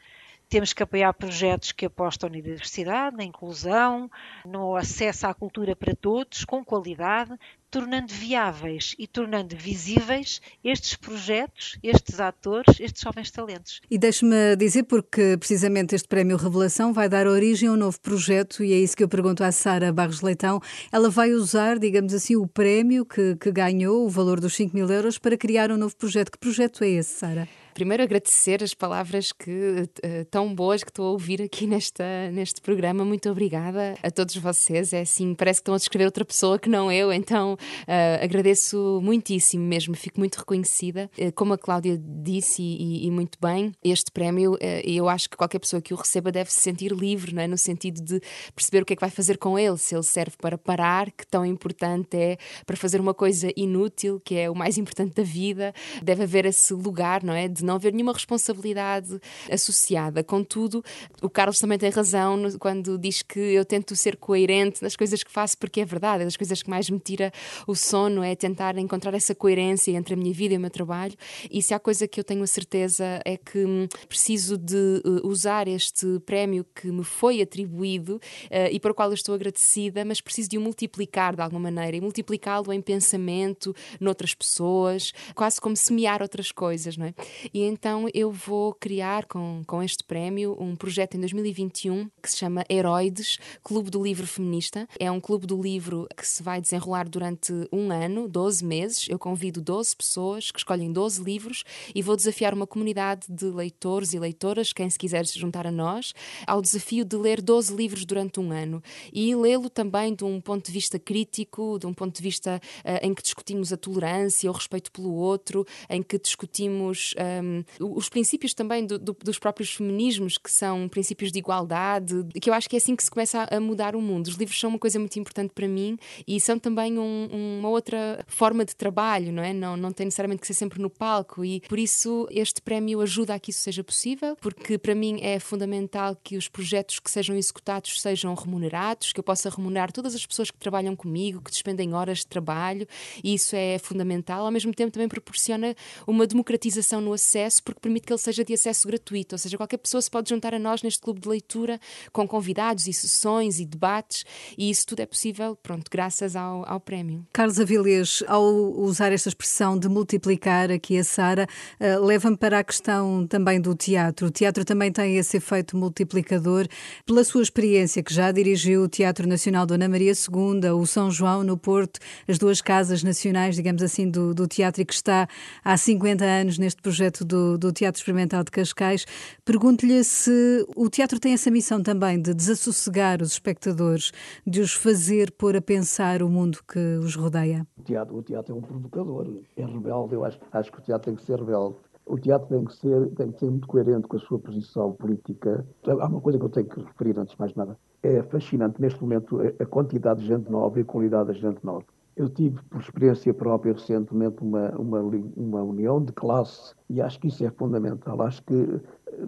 Temos 0.49 0.73
que 0.73 0.81
apoiar 0.81 1.13
projetos 1.13 1.71
que 1.71 1.85
apostam 1.85 2.27
na 2.27 2.37
diversidade, 2.37 3.15
na 3.15 3.23
inclusão, 3.23 4.09
no 4.43 4.75
acesso 4.75 5.27
à 5.27 5.33
cultura 5.33 5.75
para 5.75 5.93
todos, 5.93 6.43
com 6.43 6.65
qualidade, 6.65 7.37
tornando 7.69 8.11
viáveis 8.11 8.95
e 8.97 9.05
tornando 9.05 9.55
visíveis 9.55 10.41
estes 10.63 10.95
projetos, 10.95 11.77
estes 11.83 12.19
atores, 12.19 12.79
estes 12.79 13.03
jovens 13.03 13.29
talentos. 13.29 13.79
E 13.91 13.97
deixe-me 13.99 14.55
dizer, 14.55 14.83
porque 14.83 15.37
precisamente 15.37 15.93
este 15.93 16.07
Prémio 16.07 16.35
Revelação 16.35 16.91
vai 16.91 17.07
dar 17.07 17.27
origem 17.27 17.69
a 17.69 17.73
um 17.73 17.77
novo 17.77 17.99
projeto, 18.01 18.63
e 18.63 18.73
é 18.73 18.77
isso 18.77 18.97
que 18.97 19.03
eu 19.03 19.09
pergunto 19.09 19.43
à 19.43 19.51
Sara 19.51 19.93
Barros 19.93 20.21
Leitão. 20.21 20.59
Ela 20.91 21.11
vai 21.11 21.31
usar, 21.31 21.77
digamos 21.77 22.11
assim, 22.11 22.35
o 22.35 22.47
prémio 22.47 23.05
que, 23.05 23.35
que 23.35 23.51
ganhou, 23.51 24.03
o 24.03 24.09
valor 24.09 24.39
dos 24.39 24.55
5 24.55 24.75
mil 24.75 24.89
euros, 24.89 25.19
para 25.19 25.37
criar 25.37 25.71
um 25.71 25.77
novo 25.77 25.95
projeto. 25.95 26.31
Que 26.31 26.39
projeto 26.39 26.83
é 26.83 26.89
esse, 26.89 27.19
Sara? 27.19 27.47
Primeiro 27.79 28.03
agradecer 28.03 28.61
as 28.61 28.73
palavras 28.73 29.31
que 29.31 29.49
uh, 29.49 30.25
tão 30.29 30.53
boas 30.53 30.83
que 30.83 30.91
estou 30.91 31.07
a 31.07 31.11
ouvir 31.11 31.41
aqui 31.41 31.65
nesta, 31.65 32.03
neste 32.29 32.59
programa. 32.59 33.05
Muito 33.05 33.29
obrigada 33.29 33.95
a 34.03 34.11
todos 34.11 34.35
vocês. 34.35 34.91
É 34.91 34.99
assim, 34.99 35.33
parece 35.33 35.59
que 35.59 35.61
estão 35.61 35.75
a 35.75 35.77
descrever 35.77 36.03
outra 36.03 36.25
pessoa 36.25 36.59
que 36.59 36.67
não 36.67 36.91
eu, 36.91 37.13
então 37.13 37.53
uh, 37.53 38.21
agradeço 38.21 38.99
muitíssimo 39.01 39.63
mesmo, 39.63 39.95
fico 39.95 40.19
muito 40.19 40.35
reconhecida. 40.35 41.09
Uh, 41.17 41.31
como 41.31 41.53
a 41.53 41.57
Cláudia 41.57 41.97
disse 41.97 42.61
e, 42.61 43.07
e 43.07 43.11
muito 43.11 43.37
bem, 43.41 43.71
este 43.81 44.11
prémio, 44.11 44.57
eu 44.83 45.07
acho 45.07 45.29
que 45.29 45.37
qualquer 45.37 45.59
pessoa 45.59 45.81
que 45.81 45.93
o 45.93 45.97
receba 45.97 46.33
deve 46.33 46.51
se 46.51 46.59
sentir 46.59 46.91
livre, 46.91 47.33
não 47.33 47.43
é? 47.43 47.47
no 47.47 47.57
sentido 47.57 48.01
de 48.01 48.19
perceber 48.53 48.83
o 48.83 48.85
que 48.85 48.91
é 48.91 48.95
que 48.97 49.01
vai 49.01 49.09
fazer 49.09 49.37
com 49.37 49.57
ele, 49.57 49.77
se 49.77 49.95
ele 49.95 50.03
serve 50.03 50.35
para 50.35 50.57
parar, 50.57 51.09
que 51.11 51.25
tão 51.25 51.45
importante 51.45 52.17
é 52.17 52.37
para 52.65 52.75
fazer 52.75 52.99
uma 52.99 53.13
coisa 53.13 53.49
inútil, 53.55 54.19
que 54.19 54.35
é 54.35 54.49
o 54.49 54.55
mais 54.55 54.77
importante 54.77 55.15
da 55.15 55.23
vida. 55.23 55.73
Deve 56.03 56.23
haver 56.23 56.45
esse 56.45 56.73
lugar, 56.73 57.23
não 57.23 57.33
é? 57.33 57.47
De 57.47 57.68
não 57.69 57.75
haver 57.75 57.93
nenhuma 57.93 58.13
responsabilidade 58.13 59.19
associada. 59.49 60.23
Contudo, 60.23 60.83
o 61.21 61.29
Carlos 61.29 61.59
também 61.59 61.77
tem 61.77 61.89
razão 61.89 62.37
quando 62.59 62.97
diz 62.97 63.21
que 63.21 63.39
eu 63.39 63.63
tento 63.63 63.95
ser 63.95 64.17
coerente 64.17 64.81
nas 64.81 64.95
coisas 64.95 65.23
que 65.23 65.31
faço, 65.31 65.57
porque 65.57 65.81
é 65.81 65.85
verdade, 65.85 66.23
é 66.23 66.25
das 66.25 66.35
coisas 66.35 66.61
que 66.61 66.69
mais 66.69 66.89
me 66.89 66.99
tira 66.99 67.31
o 67.67 67.75
sono 67.75 68.23
é 68.23 68.35
tentar 68.35 68.77
encontrar 68.77 69.13
essa 69.13 69.35
coerência 69.35 69.91
entre 69.91 70.13
a 70.13 70.17
minha 70.17 70.33
vida 70.33 70.53
e 70.53 70.57
o 70.57 70.59
meu 70.59 70.69
trabalho. 70.69 71.13
E 71.49 71.61
se 71.61 71.73
há 71.73 71.79
coisa 71.79 72.07
que 72.07 72.19
eu 72.19 72.23
tenho 72.23 72.43
a 72.43 72.47
certeza 72.47 73.21
é 73.25 73.37
que 73.37 73.63
hum, 73.65 73.87
preciso 74.07 74.57
de 74.57 75.01
uh, 75.05 75.27
usar 75.27 75.67
este 75.67 76.19
prémio 76.25 76.65
que 76.75 76.87
me 76.91 77.03
foi 77.03 77.41
atribuído 77.41 78.15
uh, 78.15 78.71
e 78.71 78.79
para 78.79 78.91
o 78.91 78.95
qual 78.95 79.09
eu 79.09 79.13
estou 79.13 79.35
agradecida, 79.35 80.03
mas 80.03 80.21
preciso 80.21 80.49
de 80.49 80.57
o 80.57 80.61
multiplicar 80.61 81.35
de 81.35 81.41
alguma 81.41 81.71
maneira 81.71 81.97
e 81.97 82.01
multiplicá-lo 82.01 82.73
em 82.73 82.81
pensamento, 82.81 83.75
noutras 83.99 84.33
pessoas, 84.33 85.13
quase 85.35 85.59
como 85.61 85.75
semear 85.75 86.21
outras 86.21 86.51
coisas, 86.51 86.97
não 86.97 87.05
é? 87.05 87.13
E 87.53 87.63
então 87.63 88.07
eu 88.13 88.31
vou 88.31 88.73
criar 88.73 89.25
com, 89.25 89.63
com 89.65 89.81
este 89.81 90.03
prémio 90.03 90.55
um 90.59 90.75
projeto 90.75 91.15
em 91.15 91.19
2021 91.19 92.09
que 92.21 92.29
se 92.29 92.37
chama 92.37 92.63
Heroides, 92.69 93.37
Clube 93.63 93.89
do 93.89 94.01
Livro 94.01 94.27
Feminista. 94.27 94.87
É 94.99 95.09
um 95.09 95.19
clube 95.19 95.47
do 95.47 95.59
livro 95.61 96.07
que 96.15 96.27
se 96.27 96.43
vai 96.43 96.61
desenrolar 96.61 97.07
durante 97.07 97.53
um 97.71 97.91
ano, 97.91 98.27
12 98.27 98.63
meses. 98.63 99.07
Eu 99.09 99.17
convido 99.17 99.61
12 99.61 99.95
pessoas 99.95 100.51
que 100.51 100.59
escolhem 100.59 100.91
12 100.91 101.23
livros 101.23 101.63
e 101.93 102.01
vou 102.01 102.15
desafiar 102.15 102.53
uma 102.53 102.67
comunidade 102.67 103.27
de 103.29 103.45
leitores 103.45 104.13
e 104.13 104.19
leitoras, 104.19 104.73
quem 104.73 104.89
se 104.89 104.97
quiser 104.97 105.25
se 105.25 105.39
juntar 105.39 105.65
a 105.65 105.71
nós, 105.71 106.13
ao 106.45 106.61
desafio 106.61 107.03
de 107.03 107.15
ler 107.15 107.41
12 107.41 107.75
livros 107.75 108.05
durante 108.05 108.39
um 108.39 108.51
ano 108.51 108.81
e 109.11 109.35
lê-lo 109.35 109.69
também 109.69 110.13
de 110.13 110.23
um 110.23 110.39
ponto 110.39 110.65
de 110.65 110.71
vista 110.71 110.99
crítico, 110.99 111.77
de 111.79 111.87
um 111.87 111.93
ponto 111.93 112.15
de 112.15 112.21
vista 112.21 112.59
uh, 112.79 113.05
em 113.05 113.13
que 113.13 113.23
discutimos 113.23 113.73
a 113.73 113.77
tolerância, 113.77 114.49
o 114.49 114.53
respeito 114.53 114.91
pelo 114.91 115.13
outro, 115.13 115.65
em 115.89 116.01
que 116.01 116.19
discutimos 116.19 117.13
um, 117.41 117.63
os 117.79 118.09
princípios 118.09 118.53
também 118.53 118.85
do, 118.85 118.97
do, 118.97 119.15
dos 119.23 119.39
próprios 119.39 119.73
feminismos, 119.73 120.37
que 120.37 120.51
são 120.51 120.87
princípios 120.87 121.31
de 121.31 121.39
igualdade, 121.39 122.25
que 122.41 122.49
eu 122.49 122.53
acho 122.53 122.69
que 122.69 122.75
é 122.75 122.79
assim 122.79 122.95
que 122.95 123.03
se 123.03 123.11
começa 123.11 123.47
a, 123.49 123.59
mudar 123.59 123.95
o 123.95 124.01
mundo. 124.01 124.27
Os 124.27 124.35
livros 124.35 124.59
são 124.59 124.69
uma 124.69 124.79
coisa 124.79 124.99
muito 124.99 125.17
importante 125.19 125.51
para 125.53 125.67
mim 125.67 125.97
e 126.27 126.39
são 126.39 126.57
também 126.57 126.97
um, 126.97 127.59
uma 127.59 127.69
outra 127.69 128.23
forma 128.27 128.65
de 128.65 128.75
trabalho, 128.75 129.31
não 129.31 129.43
é? 129.43 129.53
Não, 129.53 129.75
não 129.77 129.91
tem 129.91 130.05
necessariamente 130.05 130.41
que 130.41 130.47
ser 130.47 130.53
sempre 130.53 130.81
no 130.81 130.89
palco 130.89 131.43
e 131.43 131.61
por 131.61 131.77
isso 131.77 132.27
este 132.31 132.61
prémio 132.61 133.01
ajuda 133.01 133.35
a 133.35 133.39
que 133.39 133.51
isso 133.51 133.61
seja 133.61 133.83
possível, 133.83 134.35
porque 134.41 134.77
para 134.77 134.95
mim 134.95 135.19
é 135.21 135.39
fundamental 135.39 136.15
que 136.15 136.37
os 136.37 136.47
projetos 136.47 136.99
que 136.99 137.09
sejam 137.09 137.35
executados 137.35 138.01
sejam 138.01 138.33
remunerados, 138.33 139.11
que 139.13 139.19
eu 139.19 139.23
possa 139.23 139.49
remunerar 139.49 139.91
todas 139.91 140.15
as 140.15 140.25
pessoas 140.25 140.51
que 140.51 140.57
trabalham 140.57 140.95
comigo, 140.95 141.41
que 141.41 141.51
despendem 141.51 141.93
horas 141.93 142.19
de 142.19 142.27
trabalho 142.27 142.87
e 143.23 143.33
isso 143.33 143.55
é 143.55 143.77
fundamental. 143.77 144.45
Ao 144.45 144.51
mesmo 144.51 144.73
tempo 144.73 144.91
também 144.91 145.07
proporciona 145.07 145.75
uma 146.07 146.25
democratização 146.25 147.01
no 147.01 147.13
acesso, 147.13 147.28
porque 147.63 147.79
permite 147.79 148.07
que 148.07 148.13
ele 148.13 148.19
seja 148.19 148.43
de 148.43 148.53
acesso 148.53 148.87
gratuito, 148.87 149.35
ou 149.35 149.39
seja, 149.39 149.57
qualquer 149.57 149.77
pessoa 149.77 150.01
se 150.01 150.09
pode 150.09 150.29
juntar 150.29 150.53
a 150.53 150.59
nós 150.59 150.81
neste 150.81 151.01
clube 151.01 151.19
de 151.19 151.27
leitura 151.27 151.79
com 152.11 152.27
convidados 152.27 152.87
e 152.87 152.93
sessões 152.93 153.59
e 153.59 153.65
debates, 153.65 154.23
e 154.57 154.69
isso 154.69 154.85
tudo 154.85 155.01
é 155.01 155.05
possível, 155.05 155.55
pronto, 155.55 155.89
graças 155.91 156.35
ao, 156.35 156.67
ao 156.67 156.79
prémio. 156.79 157.25
Carlos 157.33 157.59
Avilés, 157.59 158.23
ao 158.27 158.43
usar 158.79 159.11
esta 159.11 159.29
expressão 159.29 159.77
de 159.77 159.87
multiplicar 159.89 160.71
aqui 160.71 160.97
a 160.97 161.03
Sara, 161.03 161.47
uh, 161.79 162.05
leva-me 162.05 162.37
para 162.37 162.59
a 162.59 162.63
questão 162.63 163.25
também 163.27 163.59
do 163.59 163.75
teatro. 163.75 164.27
O 164.27 164.31
teatro 164.31 164.63
também 164.63 164.91
tem 164.91 165.17
esse 165.17 165.37
efeito 165.37 165.75
multiplicador. 165.75 166.67
Pela 167.05 167.23
sua 167.23 167.41
experiência, 167.41 168.03
que 168.03 168.13
já 168.13 168.31
dirigiu 168.31 168.83
o 168.83 168.87
Teatro 168.87 169.27
Nacional 169.27 169.65
Dona 169.65 169.87
Maria 169.87 170.11
II, 170.11 170.69
o 170.71 170.85
São 170.85 171.11
João 171.11 171.43
no 171.43 171.57
Porto, 171.57 171.99
as 172.27 172.37
duas 172.37 172.61
casas 172.61 173.03
nacionais, 173.03 173.55
digamos 173.55 173.81
assim, 173.81 174.09
do, 174.09 174.33
do 174.33 174.47
teatro 174.47 174.81
e 174.81 174.85
que 174.85 174.93
está 174.93 175.27
há 175.63 175.77
50 175.77 176.23
anos 176.23 176.57
neste 176.57 176.81
projeto 176.81 177.18
do, 177.25 177.57
do 177.57 177.71
Teatro 177.71 177.99
Experimental 177.99 178.43
de 178.43 178.51
Cascais. 178.51 179.05
Pergunto-lhe 179.45 180.03
se 180.03 180.65
o 180.75 180.89
teatro 180.89 181.19
tem 181.19 181.33
essa 181.33 181.51
missão 181.51 181.81
também 181.81 182.21
de 182.21 182.33
desassossegar 182.33 183.21
os 183.21 183.31
espectadores, 183.31 184.11
de 184.45 184.61
os 184.61 184.73
fazer 184.73 185.31
pôr 185.31 185.55
a 185.55 185.61
pensar 185.61 186.21
o 186.21 186.29
mundo 186.29 186.59
que 186.67 186.79
os 186.97 187.15
rodeia. 187.15 187.65
O 187.77 187.83
teatro, 187.83 188.17
o 188.17 188.23
teatro 188.23 188.53
é 188.53 188.57
um 188.57 188.61
provocador, 188.61 189.27
é 189.55 189.65
rebelde. 189.65 190.13
Eu 190.13 190.25
acho, 190.25 190.39
acho 190.51 190.71
que 190.71 190.79
o 190.79 190.81
teatro 190.81 191.05
tem 191.05 191.15
que 191.15 191.25
ser 191.25 191.39
rebelde. 191.39 191.75
O 192.05 192.17
teatro 192.17 192.47
tem 192.47 192.65
que, 192.65 192.75
ser, 192.75 193.07
tem 193.09 193.31
que 193.31 193.39
ser 193.39 193.51
muito 193.51 193.67
coerente 193.67 194.07
com 194.07 194.17
a 194.17 194.19
sua 194.19 194.39
posição 194.39 194.93
política. 194.93 195.63
Há 195.85 196.07
uma 196.07 196.19
coisa 196.19 196.39
que 196.39 196.45
eu 196.45 196.49
tenho 196.49 196.65
que 196.67 196.81
referir 196.81 197.19
antes 197.19 197.35
de 197.35 197.39
mais 197.39 197.53
nada. 197.53 197.77
É 198.01 198.23
fascinante 198.23 198.81
neste 198.81 198.99
momento 198.99 199.39
a 199.59 199.65
quantidade 199.65 200.21
de 200.21 200.27
gente 200.27 200.49
nova 200.49 200.79
e 200.79 200.81
a 200.81 200.85
qualidade 200.85 201.27
da 201.27 201.33
gente 201.33 201.63
nova. 201.63 201.85
Eu 202.19 202.29
tive, 202.29 202.61
por 202.69 202.81
experiência 202.81 203.33
própria, 203.33 203.73
recentemente 203.73 204.43
uma, 204.43 204.69
uma, 204.71 204.99
uma 205.37 205.63
união 205.63 206.03
de 206.03 206.11
classe 206.11 206.75
e 206.89 207.01
acho 207.01 207.19
que 207.19 207.29
isso 207.29 207.45
é 207.45 207.49
fundamental. 207.49 208.21
Acho 208.21 208.43
que 208.43 208.81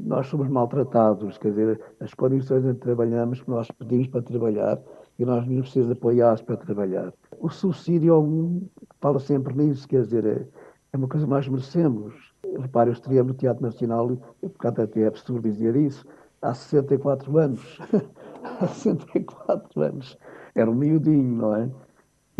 nós 0.04 0.28
somos 0.28 0.48
maltratados, 0.50 1.38
quer 1.38 1.50
dizer, 1.50 1.82
as 2.00 2.14
condições 2.14 2.66
em 2.66 2.74
que 2.74 2.82
trabalhamos, 2.82 3.42
que 3.42 3.50
nós 3.50 3.72
pedimos 3.72 4.08
para 4.08 4.22
trabalhar 4.22 4.80
e 5.18 5.26
nós 5.26 5.48
nos 5.48 5.62
precisamos 5.62 5.94
apoiar 5.94 6.44
para 6.44 6.58
trabalhar. 6.58 7.14
O 7.40 7.50
subsídio 7.50 8.14
é 8.14 8.20
um, 8.20 8.68
fala 9.00 9.20
sempre 9.20 9.56
nisso, 9.56 9.88
quer 9.88 10.02
dizer, 10.02 10.26
é, 10.26 10.46
é 10.94 10.98
uma 10.98 11.08
coisa 11.08 11.26
que 11.26 11.32
nós 11.32 11.48
merecemos 11.48 12.32
Repare, 12.60 12.90
eu 12.90 12.94
estreiei 12.94 13.24
no 13.24 13.34
Teatro 13.34 13.64
Nacional, 13.64 14.12
e 14.42 14.50
por 14.50 14.68
acaso 14.68 14.82
até 14.82 15.02
é 15.02 15.08
absurdo 15.08 15.48
dizer 15.48 15.76
isso, 15.76 16.06
há 16.42 16.54
64 16.54 17.38
anos. 17.38 17.80
há 18.60 18.68
64 18.68 19.82
anos. 19.82 20.18
Era 20.56 20.70
um 20.70 20.76
miudinho, 20.76 21.38
não 21.38 21.56
é? 21.56 21.70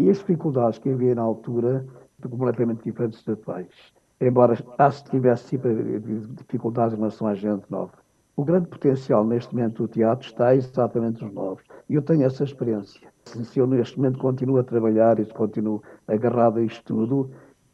E 0.02 0.10
as 0.10 0.18
dificuldades 0.18 0.80
que 0.80 0.90
havia 0.90 1.14
na 1.14 1.22
altura 1.22 1.86
completamente 2.28 2.84
diferentes 2.84 3.24
das 3.24 3.38
atuais. 3.38 3.68
Embora 4.20 4.58
acho 4.80 5.04
que 5.04 5.12
tivesse 5.12 5.50
sempre 5.50 6.00
dificuldades 6.38 6.96
em 6.96 6.98
relação 6.98 7.28
à 7.28 7.36
gente 7.36 7.70
nova. 7.70 7.94
O 8.36 8.44
grande 8.44 8.68
potencial 8.68 9.24
neste 9.24 9.54
momento 9.54 9.84
do 9.84 9.88
teatro 9.88 10.28
está 10.28 10.56
exatamente 10.56 11.24
nos 11.24 11.32
novos. 11.32 11.64
E 11.88 11.94
eu 11.94 12.02
tenho 12.02 12.24
essa 12.24 12.44
experiência. 12.44 13.08
Se 13.26 13.60
eu 13.60 13.68
neste 13.68 13.96
momento 13.98 14.18
continuo 14.18 14.58
a 14.58 14.64
trabalhar 14.64 15.20
e 15.20 15.26
continuo 15.26 15.84
agarrado 16.08 16.58
a 16.58 16.64
isto 16.64 16.84
tudo, 16.84 17.30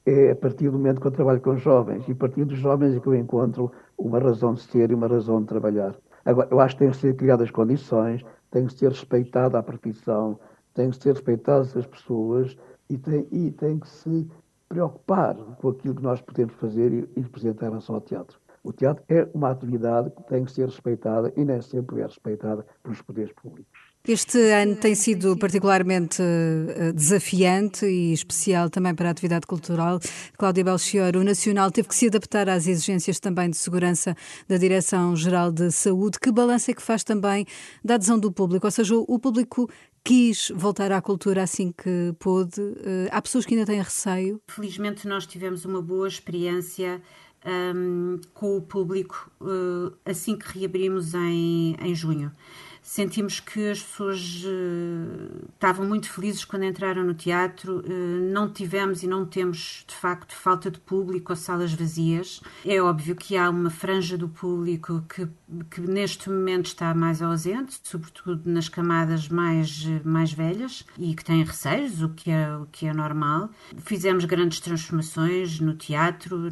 é 0.05 0.31
a 0.31 0.35
partir 0.35 0.69
do 0.69 0.77
momento 0.77 0.99
que 0.99 1.07
eu 1.07 1.11
trabalho 1.11 1.39
com 1.39 1.55
jovens 1.55 2.05
e 2.09 2.11
a 2.11 2.15
partir 2.15 2.43
dos 2.43 2.59
jovens 2.59 2.93
é 2.93 2.99
que 2.99 3.07
eu 3.07 3.15
encontro 3.15 3.71
uma 3.97 4.19
razão 4.19 4.53
de 4.53 4.63
ser 4.63 4.91
e 4.91 4.93
uma 4.93 5.07
razão 5.07 5.39
de 5.39 5.47
trabalhar. 5.47 5.95
Agora, 6.25 6.49
eu 6.51 6.59
acho 6.59 6.75
que 6.75 6.79
têm 6.79 6.91
que 6.91 6.97
ser 6.97 7.15
criadas 7.15 7.51
condições, 7.51 8.25
tem 8.51 8.65
que 8.65 8.73
ser 8.73 8.89
respeitada 8.89 9.57
a 9.57 9.63
profissão, 9.63 10.37
tem 10.77 10.91
que 10.91 11.01
ser 11.01 11.13
respeitadas 11.13 11.75
as 11.75 11.87
pessoas 11.87 12.55
e 12.87 12.97
tem, 12.99 13.27
e 13.31 13.49
tem 13.51 13.79
que 13.79 13.89
se 13.89 14.27
preocupar 14.69 15.35
com 15.35 15.69
aquilo 15.69 15.95
que 15.95 16.03
nós 16.03 16.21
podemos 16.21 16.53
fazer 16.55 16.93
e, 16.93 17.09
e 17.17 17.21
representar 17.21 17.65
em 17.65 17.69
relação 17.69 17.95
ao 17.95 18.01
teatro. 18.01 18.39
O 18.63 18.71
teatro 18.71 19.03
é 19.09 19.27
uma 19.33 19.49
atividade 19.49 20.11
que 20.11 20.23
tem 20.23 20.45
que 20.45 20.51
ser 20.51 20.67
respeitada 20.67 21.33
e 21.35 21.43
nem 21.43 21.61
sempre 21.61 22.01
é 22.01 22.05
respeitada 22.05 22.65
pelos 22.83 23.01
poderes 23.01 23.33
públicos. 23.33 23.87
Este 24.07 24.37
ano 24.51 24.75
tem 24.75 24.95
sido 24.95 25.35
particularmente 25.35 26.21
eh, 26.21 26.93
desafiante 26.93 27.85
e 27.85 28.13
especial 28.13 28.69
também 28.69 28.95
para 28.95 29.09
a 29.09 29.11
atividade 29.11 29.45
cultural. 29.45 29.99
Cláudia 30.37 30.63
Belchior, 30.63 31.17
o 31.17 31.23
Nacional 31.23 31.71
teve 31.71 31.89
que 31.89 31.95
se 31.95 32.07
adaptar 32.07 32.47
às 32.47 32.67
exigências 32.67 33.19
também 33.19 33.49
de 33.49 33.57
segurança 33.57 34.15
da 34.47 34.57
Direção-Geral 34.57 35.51
de 35.51 35.71
Saúde. 35.71 36.19
Que 36.21 36.31
balanço 36.31 36.71
é 36.71 36.73
que 36.73 36.81
faz 36.81 37.03
também 37.03 37.45
da 37.83 37.95
adesão 37.95 38.17
do 38.17 38.31
público? 38.31 38.65
Ou 38.65 38.71
seja, 38.71 38.95
o 38.95 39.19
público 39.19 39.69
quis 40.07 40.53
voltar 40.55 40.89
à 40.93 41.01
cultura 41.01 41.43
assim 41.43 41.69
que 41.69 42.15
pôde. 42.17 42.61
Eh, 42.61 43.09
há 43.11 43.21
pessoas 43.21 43.45
que 43.45 43.53
ainda 43.53 43.65
têm 43.65 43.81
receio? 43.81 44.41
Felizmente 44.47 45.05
nós 45.05 45.27
tivemos 45.27 45.65
uma 45.65 45.81
boa 45.81 46.07
experiência 46.07 47.01
um, 47.45 48.17
com 48.33 48.55
o 48.55 48.61
público 48.61 49.29
uh, 49.41 49.93
assim 50.05 50.37
que 50.37 50.59
reabrimos 50.59 51.13
em, 51.13 51.75
em 51.81 51.93
junho 51.93 52.31
sentimos 52.87 53.41
que 53.41 53.69
as 53.69 53.83
pessoas 53.83 54.45
uh, 54.45 55.45
estavam 55.53 55.85
muito 55.85 56.09
felizes 56.09 56.45
quando 56.45 56.63
entraram 56.63 57.03
no 57.03 57.13
teatro. 57.13 57.79
Uh, 57.79 58.31
não 58.31 58.49
tivemos 58.49 59.03
e 59.03 59.07
não 59.07 59.25
temos, 59.25 59.83
de 59.85 59.93
facto, 59.93 60.33
falta 60.33 60.71
de 60.71 60.79
público 60.79 61.33
ou 61.33 61.35
salas 61.35 61.73
vazias. 61.73 62.41
É 62.65 62.81
óbvio 62.81 63.13
que 63.13 63.35
há 63.35 63.49
uma 63.49 63.69
franja 63.69 64.17
do 64.17 64.29
público 64.29 65.03
que, 65.13 65.27
que 65.69 65.81
neste 65.81 66.29
momento 66.29 66.65
está 66.65 66.93
mais 66.93 67.21
ausente, 67.21 67.79
sobretudo 67.83 68.49
nas 68.49 68.67
camadas 68.67 69.29
mais, 69.29 69.83
mais 70.03 70.31
velhas 70.31 70.85
e 70.97 71.15
que 71.15 71.23
têm 71.23 71.43
receios, 71.43 72.01
o 72.01 72.09
que 72.09 72.29
é, 72.29 72.55
o 72.55 72.65
que 72.65 72.85
é 72.85 72.93
normal. 72.93 73.49
Fizemos 73.77 74.25
grandes 74.25 74.59
transformações 74.59 75.59
no 75.59 75.73
teatro, 75.73 76.49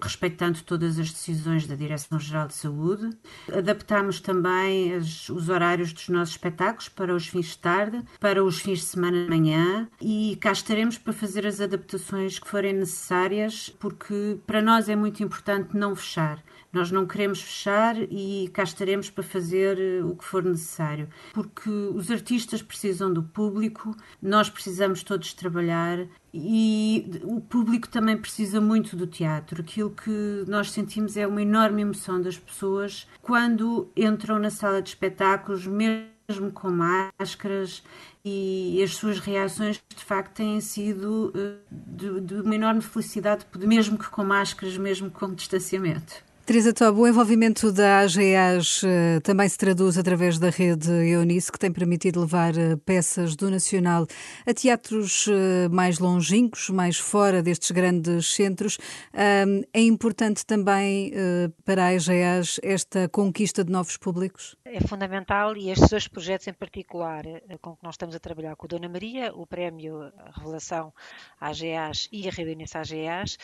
respeitando 0.00 0.62
todas 0.62 0.98
as 0.98 1.10
decisões 1.10 1.66
da 1.66 1.74
Direção-Geral 1.74 2.48
de 2.48 2.54
Saúde. 2.54 3.10
Adaptámos 3.52 4.20
também 4.20 4.94
as, 4.94 5.28
os 5.28 5.48
horários 5.48 5.92
dos 5.92 6.08
nossos 6.08 6.34
espetáculos 6.34 6.88
para 6.88 7.14
os 7.14 7.26
fins 7.26 7.46
de 7.46 7.58
tarde, 7.58 8.02
para 8.18 8.42
os 8.42 8.60
fins 8.60 8.78
de 8.78 8.84
semana 8.86 9.24
de 9.24 9.28
manhã 9.28 9.88
e 10.00 10.36
cá 10.40 10.52
estaremos 10.52 10.96
para 10.96 11.12
fazer 11.12 11.46
as 11.46 11.60
adaptações 11.60 12.38
que 12.38 12.48
forem 12.48 12.72
necessárias, 12.72 13.68
porque 13.78 14.38
para 14.46 14.62
nós 14.62 14.88
é 14.88 14.96
muito 14.96 15.22
importante 15.22 15.76
não 15.76 15.94
fechar. 15.94 16.42
Nós 16.72 16.90
não 16.92 17.04
queremos 17.06 17.42
fechar 17.42 17.96
e 17.98 18.48
cá 18.52 18.62
estaremos 18.62 19.10
para 19.10 19.24
fazer 19.24 19.78
eh, 19.78 20.04
o 20.04 20.14
que 20.14 20.24
for 20.24 20.44
necessário, 20.44 21.08
porque 21.32 21.68
os 21.68 22.10
artistas 22.10 22.62
precisam 22.62 23.12
do 23.12 23.22
público, 23.22 23.96
nós 24.22 24.48
precisamos 24.48 25.02
todos 25.02 25.34
trabalhar 25.34 26.06
e 26.32 27.20
o 27.24 27.40
público 27.40 27.88
também 27.88 28.16
precisa 28.16 28.60
muito 28.60 28.96
do 28.96 29.06
teatro. 29.06 29.60
Aquilo 29.62 29.90
que 29.90 30.44
nós 30.46 30.70
sentimos 30.70 31.16
é 31.16 31.26
uma 31.26 31.42
enorme 31.42 31.82
emoção 31.82 32.22
das 32.22 32.38
pessoas 32.38 33.08
quando 33.20 33.90
entram 33.96 34.38
na 34.38 34.50
sala 34.50 34.80
de 34.80 34.90
espetáculos, 34.90 35.66
mesmo 35.66 36.52
com 36.52 36.70
máscaras, 36.70 37.82
e 38.24 38.80
as 38.82 38.94
suas 38.94 39.18
reações 39.18 39.80
de 39.88 40.04
facto 40.04 40.34
têm 40.36 40.60
sido 40.60 41.32
eh, 41.34 41.56
de, 41.70 42.20
de 42.20 42.34
uma 42.34 42.54
enorme 42.54 42.82
felicidade, 42.82 43.44
mesmo 43.58 43.98
que 43.98 44.08
com 44.08 44.22
máscaras, 44.22 44.76
mesmo 44.76 45.10
com 45.10 45.34
distanciamento. 45.34 46.29
Teresa 46.50 46.72
Tobo, 46.72 47.02
o 47.02 47.06
envolvimento 47.06 47.70
da 47.70 48.00
AGAs 48.00 48.82
uh, 48.82 49.20
também 49.22 49.48
se 49.48 49.56
traduz 49.56 49.96
através 49.96 50.36
da 50.36 50.50
rede 50.50 50.90
Eunice, 50.90 51.52
que 51.52 51.56
tem 51.56 51.72
permitido 51.72 52.22
levar 52.22 52.54
uh, 52.56 52.76
peças 52.78 53.36
do 53.36 53.48
Nacional 53.48 54.04
a 54.44 54.52
teatros 54.52 55.28
uh, 55.28 55.70
mais 55.70 56.00
longínquos, 56.00 56.68
mais 56.68 56.98
fora 56.98 57.40
destes 57.40 57.70
grandes 57.70 58.34
centros. 58.34 58.78
é 59.14 59.80
importante 59.80 60.44
também 60.44 61.12
para 61.64 61.84
a 61.84 61.88
AGAs 61.90 62.58
esta 62.64 63.08
conquista 63.08 63.62
de 63.62 63.70
novos 63.70 63.96
públicos? 63.96 64.56
É 64.64 64.80
fundamental 64.80 65.56
e 65.56 65.70
estes 65.70 65.88
dois 65.88 66.08
projetos 66.08 66.48
em 66.48 66.52
particular 66.52 67.22
com 67.60 67.76
que 67.76 67.84
nós 67.84 67.94
estamos 67.94 68.16
a 68.16 68.18
trabalhar 68.18 68.56
com 68.56 68.66
a 68.66 68.68
Dona 68.68 68.88
Maria, 68.88 69.32
o 69.32 69.46
prémio 69.46 70.10
Revelação 70.34 70.92
AGAs 71.40 72.08
e 72.10 72.26
a 72.26 72.32
Rede 72.32 72.50
Eunice 72.50 72.76
AGAs, 72.76 73.38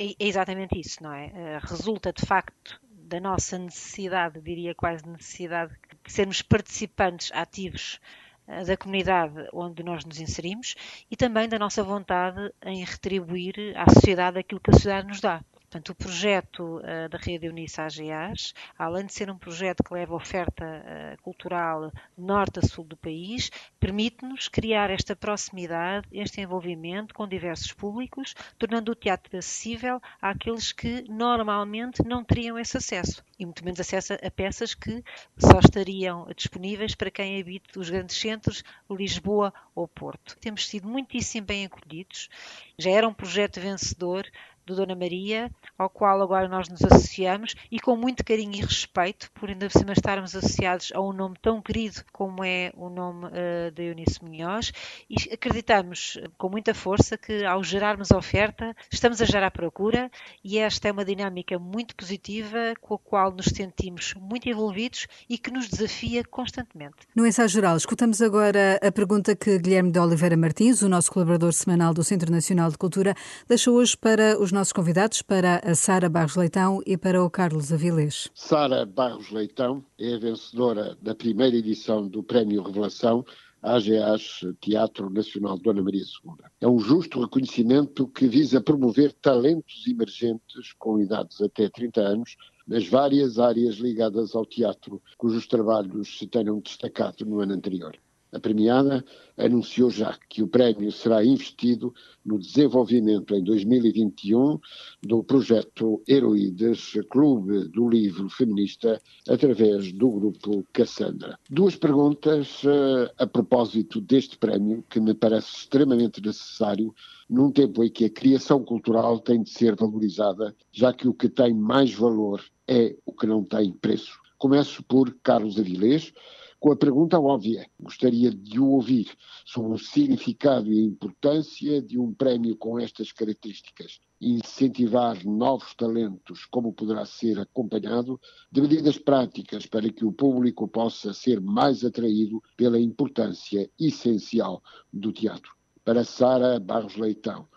é, 0.00 0.12
é 0.12 0.26
exatamente 0.26 0.80
isso, 0.80 1.02
não 1.02 1.12
é? 1.12 1.26
Eh, 1.26 1.58
resulta 1.62 2.10
de 2.10 2.24
facto 2.24 2.80
da 2.90 3.20
nossa 3.20 3.58
necessidade, 3.58 4.40
diria 4.40 4.74
quase 4.74 5.06
necessidade, 5.06 5.74
de 6.02 6.12
sermos 6.12 6.40
participantes 6.40 7.30
ativos 7.34 8.00
eh, 8.46 8.64
da 8.64 8.76
comunidade 8.78 9.46
onde 9.52 9.82
nós 9.82 10.04
nos 10.06 10.18
inserimos 10.18 10.74
e 11.10 11.16
também 11.16 11.48
da 11.48 11.58
nossa 11.58 11.82
vontade 11.82 12.50
em 12.64 12.82
retribuir 12.82 13.76
à 13.76 13.92
sociedade 13.92 14.38
aquilo 14.38 14.60
que 14.60 14.70
a 14.70 14.72
sociedade 14.72 15.08
nos 15.08 15.20
dá. 15.20 15.44
Portanto, 15.70 15.90
o 15.90 15.94
projeto 15.94 16.78
uh, 16.78 17.08
da 17.08 17.16
Rede 17.16 17.46
Eunice 17.46 17.80
AGAs, 17.80 18.52
além 18.76 19.06
de 19.06 19.14
ser 19.14 19.30
um 19.30 19.38
projeto 19.38 19.84
que 19.84 19.94
leva 19.94 20.16
oferta 20.16 20.64
uh, 20.64 21.22
cultural 21.22 21.92
norte 22.18 22.58
a 22.58 22.62
sul 22.62 22.82
do 22.82 22.96
país, 22.96 23.52
permite-nos 23.78 24.48
criar 24.48 24.90
esta 24.90 25.14
proximidade, 25.14 26.08
este 26.10 26.40
envolvimento 26.40 27.14
com 27.14 27.28
diversos 27.28 27.72
públicos, 27.72 28.34
tornando 28.58 28.90
o 28.90 28.96
teatro 28.96 29.38
acessível 29.38 30.02
àqueles 30.20 30.72
que 30.72 31.04
normalmente 31.08 32.02
não 32.04 32.24
teriam 32.24 32.58
esse 32.58 32.76
acesso, 32.76 33.24
e 33.38 33.44
muito 33.44 33.64
menos 33.64 33.78
acesso 33.78 34.14
a 34.14 34.30
peças 34.30 34.74
que 34.74 35.04
só 35.38 35.60
estariam 35.60 36.26
disponíveis 36.36 36.96
para 36.96 37.12
quem 37.12 37.40
habite 37.40 37.78
os 37.78 37.88
grandes 37.88 38.16
centros, 38.16 38.64
Lisboa 38.90 39.54
ou 39.72 39.86
Porto. 39.86 40.36
Temos 40.40 40.68
sido 40.68 40.88
muitíssimo 40.88 41.46
bem 41.46 41.64
acolhidos, 41.64 42.28
já 42.76 42.90
era 42.90 43.06
um 43.06 43.14
projeto 43.14 43.60
vencedor, 43.60 44.26
do 44.66 44.76
Dona 44.76 44.94
Maria, 44.94 45.50
ao 45.78 45.88
qual 45.88 46.20
agora 46.22 46.48
nós 46.48 46.68
nos 46.68 46.82
associamos 46.82 47.54
e 47.70 47.80
com 47.80 47.96
muito 47.96 48.24
carinho 48.24 48.54
e 48.54 48.60
respeito, 48.60 49.30
por 49.32 49.48
ainda 49.48 49.68
por 49.68 49.78
cima 49.78 49.92
estarmos 49.92 50.34
associados 50.34 50.92
a 50.94 51.00
um 51.00 51.12
nome 51.12 51.36
tão 51.40 51.60
querido 51.60 52.02
como 52.12 52.44
é 52.44 52.72
o 52.76 52.88
nome 52.88 53.26
uh, 53.26 53.70
de 53.72 53.82
Eunice 53.84 54.22
Munhoz 54.22 54.72
e 55.08 55.32
acreditamos 55.32 56.18
com 56.36 56.48
muita 56.48 56.74
força 56.74 57.16
que 57.16 57.44
ao 57.44 57.62
gerarmos 57.62 58.10
oferta 58.10 58.74
estamos 58.90 59.20
a 59.20 59.24
gerar 59.24 59.50
procura 59.50 60.10
e 60.44 60.58
esta 60.58 60.88
é 60.88 60.92
uma 60.92 61.04
dinâmica 61.04 61.58
muito 61.58 61.94
positiva 61.96 62.74
com 62.80 62.94
a 62.94 62.98
qual 62.98 63.32
nos 63.32 63.46
sentimos 63.46 64.14
muito 64.14 64.48
envolvidos 64.48 65.06
e 65.28 65.38
que 65.38 65.50
nos 65.50 65.68
desafia 65.68 66.22
constantemente. 66.24 66.96
No 67.14 67.26
ensaio 67.26 67.48
geral, 67.48 67.76
escutamos 67.76 68.20
agora 68.22 68.78
a 68.82 68.92
pergunta 68.92 69.34
que 69.34 69.58
Guilherme 69.58 69.90
de 69.90 69.98
Oliveira 69.98 70.36
Martins, 70.36 70.82
o 70.82 70.88
nosso 70.88 71.10
colaborador 71.12 71.52
semanal 71.52 71.92
do 71.92 72.04
Centro 72.04 72.30
Nacional 72.30 72.70
de 72.70 72.78
Cultura, 72.78 73.14
deixou 73.48 73.76
hoje 73.76 73.96
para 73.96 74.38
os 74.40 74.49
os 74.50 74.52
nossos 74.52 74.72
convidados, 74.72 75.22
para 75.22 75.60
a 75.64 75.76
Sara 75.76 76.08
Barros 76.08 76.34
Leitão 76.34 76.82
e 76.84 76.96
para 76.96 77.22
o 77.22 77.30
Carlos 77.30 77.72
Avilés. 77.72 78.28
Sara 78.34 78.84
Barros 78.84 79.30
Leitão 79.30 79.84
é 79.96 80.14
a 80.14 80.18
vencedora 80.18 80.98
da 81.00 81.14
primeira 81.14 81.56
edição 81.56 82.08
do 82.08 82.20
Prémio 82.20 82.60
Revelação 82.60 83.24
AGAs 83.62 84.40
Teatro 84.60 85.08
Nacional 85.08 85.56
Dona 85.56 85.82
Maria 85.82 86.02
II. 86.02 86.32
É 86.60 86.66
um 86.66 86.80
justo 86.80 87.20
reconhecimento 87.20 88.08
que 88.08 88.26
visa 88.26 88.60
promover 88.60 89.12
talentos 89.12 89.86
emergentes 89.86 90.72
com 90.76 90.98
idades 90.98 91.40
até 91.40 91.68
30 91.68 92.00
anos 92.00 92.36
nas 92.66 92.88
várias 92.88 93.38
áreas 93.38 93.76
ligadas 93.76 94.34
ao 94.34 94.44
teatro, 94.44 95.00
cujos 95.16 95.46
trabalhos 95.46 96.18
se 96.18 96.26
tenham 96.26 96.58
destacado 96.58 97.24
no 97.24 97.38
ano 97.38 97.54
anterior. 97.54 97.96
A 98.32 98.38
premiada 98.38 99.04
anunciou 99.36 99.90
já 99.90 100.16
que 100.28 100.42
o 100.42 100.48
prémio 100.48 100.92
será 100.92 101.24
investido 101.24 101.92
no 102.24 102.38
desenvolvimento 102.38 103.34
em 103.34 103.42
2021 103.42 104.58
do 105.02 105.24
projeto 105.24 106.02
Heroídas, 106.06 106.92
Clube 107.10 107.68
do 107.68 107.88
Livro 107.88 108.28
Feminista, 108.28 109.00
através 109.28 109.92
do 109.92 110.10
grupo 110.10 110.64
Cassandra. 110.72 111.38
Duas 111.50 111.74
perguntas 111.74 112.62
uh, 112.62 113.10
a 113.18 113.26
propósito 113.26 114.00
deste 114.00 114.38
prémio, 114.38 114.84
que 114.88 115.00
me 115.00 115.14
parece 115.14 115.56
extremamente 115.56 116.20
necessário 116.22 116.94
num 117.28 117.50
tempo 117.50 117.82
em 117.82 117.90
que 117.90 118.04
a 118.04 118.10
criação 118.10 118.62
cultural 118.62 119.18
tem 119.18 119.42
de 119.42 119.50
ser 119.50 119.74
valorizada, 119.74 120.54
já 120.70 120.92
que 120.92 121.08
o 121.08 121.14
que 121.14 121.28
tem 121.28 121.54
mais 121.54 121.92
valor 121.92 122.42
é 122.68 122.96
o 123.04 123.12
que 123.12 123.26
não 123.26 123.42
tem 123.42 123.72
preço. 123.72 124.18
Começo 124.38 124.82
por 124.84 125.14
Carlos 125.22 125.58
Avilés, 125.58 126.12
com 126.60 126.70
a 126.70 126.76
pergunta 126.76 127.18
óbvia. 127.18 127.66
Gostaria 127.80 128.30
de 128.30 128.60
o 128.60 128.68
ouvir 128.68 129.10
sobre 129.46 129.72
o 129.72 129.78
significado 129.78 130.70
e 130.70 130.78
a 130.78 130.84
importância 130.84 131.80
de 131.80 131.98
um 131.98 132.12
prémio 132.12 132.54
com 132.54 132.78
estas 132.78 133.10
características. 133.10 133.98
Incentivar 134.20 135.24
novos 135.24 135.74
talentos, 135.74 136.44
como 136.44 136.74
poderá 136.74 137.06
ser 137.06 137.40
acompanhado 137.40 138.20
de 138.52 138.60
medidas 138.60 138.98
práticas 138.98 139.64
para 139.64 139.90
que 139.90 140.04
o 140.04 140.12
público 140.12 140.68
possa 140.68 141.14
ser 141.14 141.40
mais 141.40 141.82
atraído 141.82 142.42
pela 142.54 142.78
importância 142.78 143.68
essencial 143.80 144.62
do 144.92 145.10
teatro. 145.10 145.50
Para 145.82 146.04
Sara 146.04 146.60
Barros 146.60 146.96
Leitão, 146.96 147.48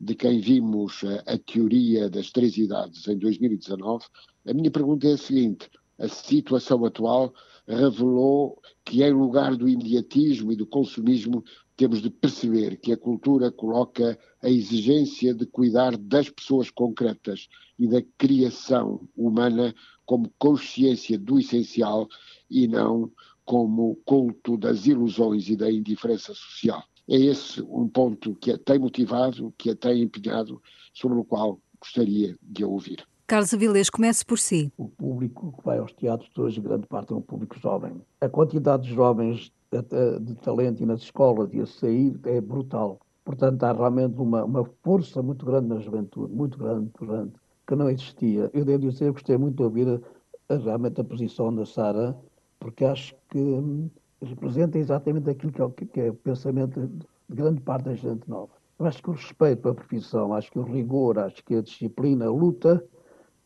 de 0.00 0.14
quem 0.14 0.40
vimos 0.40 1.00
a, 1.04 1.32
a 1.32 1.38
teoria 1.38 2.08
das 2.08 2.30
três 2.30 2.56
idades 2.56 3.08
em 3.08 3.18
2019, 3.18 4.04
a 4.46 4.54
minha 4.54 4.70
pergunta 4.70 5.08
é 5.08 5.14
a 5.14 5.18
seguinte: 5.18 5.68
a 6.02 6.08
situação 6.08 6.84
atual 6.84 7.32
revelou 7.64 8.60
que, 8.84 9.04
em 9.04 9.12
lugar 9.12 9.54
do 9.54 9.68
imediatismo 9.68 10.50
e 10.50 10.56
do 10.56 10.66
consumismo, 10.66 11.44
temos 11.76 12.02
de 12.02 12.10
perceber 12.10 12.76
que 12.78 12.92
a 12.92 12.96
cultura 12.96 13.52
coloca 13.52 14.18
a 14.42 14.50
exigência 14.50 15.32
de 15.32 15.46
cuidar 15.46 15.96
das 15.96 16.28
pessoas 16.28 16.70
concretas 16.70 17.48
e 17.78 17.86
da 17.86 18.02
criação 18.18 19.08
humana 19.16 19.72
como 20.04 20.32
consciência 20.38 21.16
do 21.16 21.38
essencial 21.38 22.08
e 22.50 22.66
não 22.66 23.08
como 23.44 23.96
culto 24.04 24.56
das 24.56 24.86
ilusões 24.86 25.48
e 25.48 25.56
da 25.56 25.70
indiferença 25.70 26.34
social. 26.34 26.82
É 27.08 27.16
esse 27.16 27.62
um 27.62 27.88
ponto 27.88 28.34
que 28.34 28.50
a 28.50 28.58
tem 28.58 28.78
motivado, 28.78 29.54
que 29.56 29.70
a 29.70 29.76
tem 29.76 30.02
empenhado, 30.02 30.60
sobre 30.92 31.18
o 31.18 31.24
qual 31.24 31.60
gostaria 31.80 32.36
de 32.42 32.64
a 32.64 32.66
ouvir. 32.66 33.06
Carlos 33.32 33.54
Avilés, 33.54 33.88
comece 33.88 34.22
por 34.26 34.38
si. 34.38 34.70
O 34.76 34.86
público 34.86 35.54
que 35.56 35.64
vai 35.64 35.78
aos 35.78 35.90
teatros 35.94 36.30
hoje, 36.36 36.60
grande 36.60 36.86
parte 36.86 37.14
é 37.14 37.16
um 37.16 37.22
público 37.22 37.58
jovem. 37.58 38.02
A 38.20 38.28
quantidade 38.28 38.82
de 38.82 38.94
jovens 38.94 39.50
de, 39.70 40.20
de 40.20 40.34
talento 40.34 40.82
e 40.82 40.84
nas 40.84 41.00
escolas 41.00 41.48
e 41.54 41.60
a 41.60 41.64
sair 41.64 42.20
é 42.24 42.42
brutal. 42.42 43.00
Portanto, 43.24 43.64
há 43.64 43.72
realmente 43.72 44.20
uma, 44.20 44.44
uma 44.44 44.66
força 44.84 45.22
muito 45.22 45.46
grande 45.46 45.66
na 45.66 45.78
juventude, 45.78 46.30
muito 46.30 46.58
grande, 46.58 46.90
grande, 47.00 47.32
que 47.66 47.74
não 47.74 47.88
existia. 47.88 48.50
Eu 48.52 48.66
devo 48.66 48.90
dizer, 48.90 49.06
eu 49.06 49.14
gostei 49.14 49.38
muito 49.38 49.56
de 49.56 49.62
ouvir 49.62 49.88
a, 49.88 50.54
a, 50.54 50.58
realmente 50.58 51.00
a 51.00 51.04
posição 51.04 51.54
da 51.54 51.64
Sara, 51.64 52.14
porque 52.60 52.84
acho 52.84 53.14
que 53.30 53.38
hum, 53.38 53.88
representa 54.20 54.76
exatamente 54.76 55.30
aquilo 55.30 55.52
que 55.52 55.62
é, 55.62 55.86
que 55.86 56.00
é 56.02 56.10
o 56.10 56.14
pensamento 56.16 56.86
de 56.86 57.34
grande 57.34 57.62
parte 57.62 57.86
da 57.86 57.94
gente 57.94 58.28
nova. 58.28 58.52
Eu 58.78 58.84
acho 58.84 59.02
que 59.02 59.08
o 59.08 59.14
respeito 59.14 59.62
pela 59.62 59.74
profissão, 59.74 60.34
acho 60.34 60.52
que 60.52 60.58
o 60.58 60.62
rigor, 60.64 61.18
acho 61.18 61.42
que 61.42 61.54
a 61.54 61.62
disciplina, 61.62 62.26
a 62.26 62.30
luta, 62.30 62.84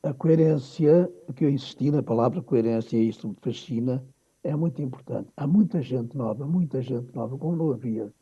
a 0.06 0.14
coerência, 0.14 1.10
que 1.34 1.44
eu 1.44 1.50
insisti 1.50 1.90
na 1.90 2.02
palavra 2.02 2.40
coerência, 2.40 2.96
e 2.96 3.08
isso 3.08 3.28
me 3.28 3.36
fascina, 3.42 4.04
é 4.44 4.54
muito 4.54 4.80
importante. 4.80 5.28
Há 5.36 5.46
muita 5.46 5.82
gente 5.82 6.16
nova, 6.16 6.46
muita 6.46 6.80
gente 6.80 7.14
nova, 7.14 7.36
como 7.36 7.56
não 7.56 7.72
havia. 7.72 8.12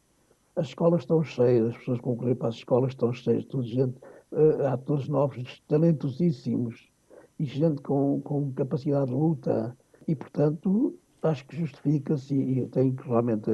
As 0.57 0.69
escolas 0.69 1.03
estão 1.03 1.23
cheias, 1.23 1.69
as 1.69 1.77
pessoas 1.77 2.01
concorrem 2.01 2.35
para 2.35 2.49
as 2.49 2.55
escolas 2.55 2.93
estão 2.93 3.13
cheias, 3.13 3.45
toda 3.45 3.65
gente, 3.65 3.99
uh, 4.33 4.67
atores 4.67 5.09
novos, 5.09 5.63
talentosíssimos, 5.69 6.89
e 7.39 7.45
gente 7.45 7.83
com, 7.83 8.21
com 8.23 8.53
capacidade 8.53 9.11
de 9.11 9.13
luta. 9.13 9.77
E, 10.09 10.15
portanto, 10.15 10.95
acho 11.23 11.47
que 11.47 11.57
justifica-se, 11.57 12.35
e 12.35 12.61
eu 12.61 12.69
tenho 12.69 12.95
que 12.95 13.07
realmente 13.07 13.51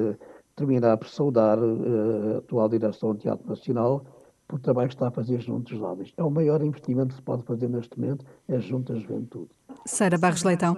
terminar 0.54 0.96
por 0.98 1.08
saudar 1.08 1.58
uh, 1.58 2.34
a 2.34 2.38
atual 2.38 2.68
direção 2.68 3.12
do 3.12 3.18
Teatro 3.18 3.48
Nacional, 3.48 4.04
por 4.50 4.58
trabalho 4.58 4.88
que 4.88 4.96
está 4.96 5.06
a 5.06 5.12
fazer 5.12 5.40
junto 5.40 5.72
aos 5.72 5.80
jovens. 5.80 6.12
É 6.16 6.24
o 6.24 6.30
maior 6.30 6.60
investimento 6.60 7.10
que 7.10 7.14
se 7.14 7.22
pode 7.22 7.44
fazer 7.44 7.68
neste 7.68 7.98
momento, 7.98 8.26
é 8.48 8.58
junto 8.58 8.92
à 8.92 8.96
juventude. 8.96 9.48
Sara 9.84 10.18
Barros 10.18 10.42
Leitão. 10.42 10.76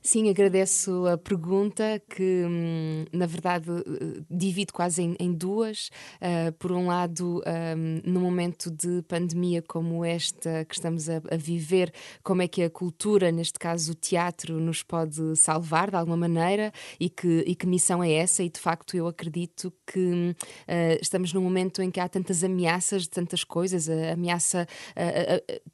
Sim, 0.00 0.30
agradeço 0.30 1.06
a 1.06 1.18
pergunta 1.18 2.00
que, 2.08 2.44
hum, 2.46 3.04
na 3.12 3.26
verdade, 3.26 3.68
eh, 3.68 4.22
divido 4.30 4.72
quase 4.72 5.02
em, 5.02 5.16
em 5.18 5.32
duas. 5.32 5.90
Uh, 6.16 6.52
por 6.52 6.72
um 6.72 6.86
lado, 6.86 7.42
um, 7.76 8.10
no 8.10 8.20
momento 8.20 8.70
de 8.70 9.02
pandemia 9.02 9.60
como 9.60 10.04
esta 10.04 10.64
que 10.64 10.74
estamos 10.74 11.10
a, 11.10 11.16
a, 11.30 11.36
viver, 11.36 11.92
como 12.22 12.42
é 12.42 12.48
que 12.48 12.62
a 12.62 12.70
cultura, 12.70 13.32
neste 13.32 13.58
caso 13.58 13.92
o 13.92 13.94
teatro, 13.94 14.60
nos 14.60 14.82
pode 14.82 15.36
salvar 15.36 15.90
de 15.90 15.96
alguma 15.96 16.16
maneira 16.16 16.72
e 16.98 17.10
que, 17.10 17.44
e 17.46 17.54
que 17.54 17.66
missão 17.66 18.02
é 18.02 18.12
essa? 18.12 18.42
E 18.42 18.48
de 18.48 18.60
facto, 18.60 18.96
eu 18.96 19.06
acredito 19.06 19.72
que 19.86 20.34
uh, 20.34 20.98
estamos 21.02 21.32
num 21.32 21.42
momento 21.42 21.82
em 21.82 21.90
que 21.90 22.00
há 22.00 22.08
tantas 22.08 22.44
ameaças 22.44 23.02
de 23.02 23.10
tantas 23.10 23.42
coisas. 23.42 23.88
A 23.88 24.12
ameaça, 24.12 24.66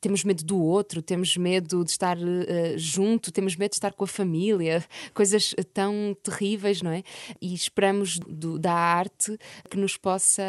temos 0.01 0.25
medo 0.25 0.45
do 0.45 0.61
outro, 0.61 1.03
temos 1.03 1.37
medo 1.37 1.85
de 1.85 1.91
estar 1.91 2.17
uh, 2.55 2.79
junto, 2.79 3.33
temos 3.33 3.57
medo 3.57 3.71
de 3.71 3.77
estar 3.77 3.93
com 3.93 4.05
a 4.05 4.07
família, 4.07 4.85
coisas 5.13 5.55
tão 5.73 6.17
terríveis, 6.23 6.83
não 6.83 6.91
é? 6.91 7.03
E 7.41 7.55
esperamos 7.55 8.19
do, 8.19 8.59
da 8.59 8.73
arte 8.73 9.37
que 9.71 9.77
nos 9.77 9.97
possa 9.97 10.43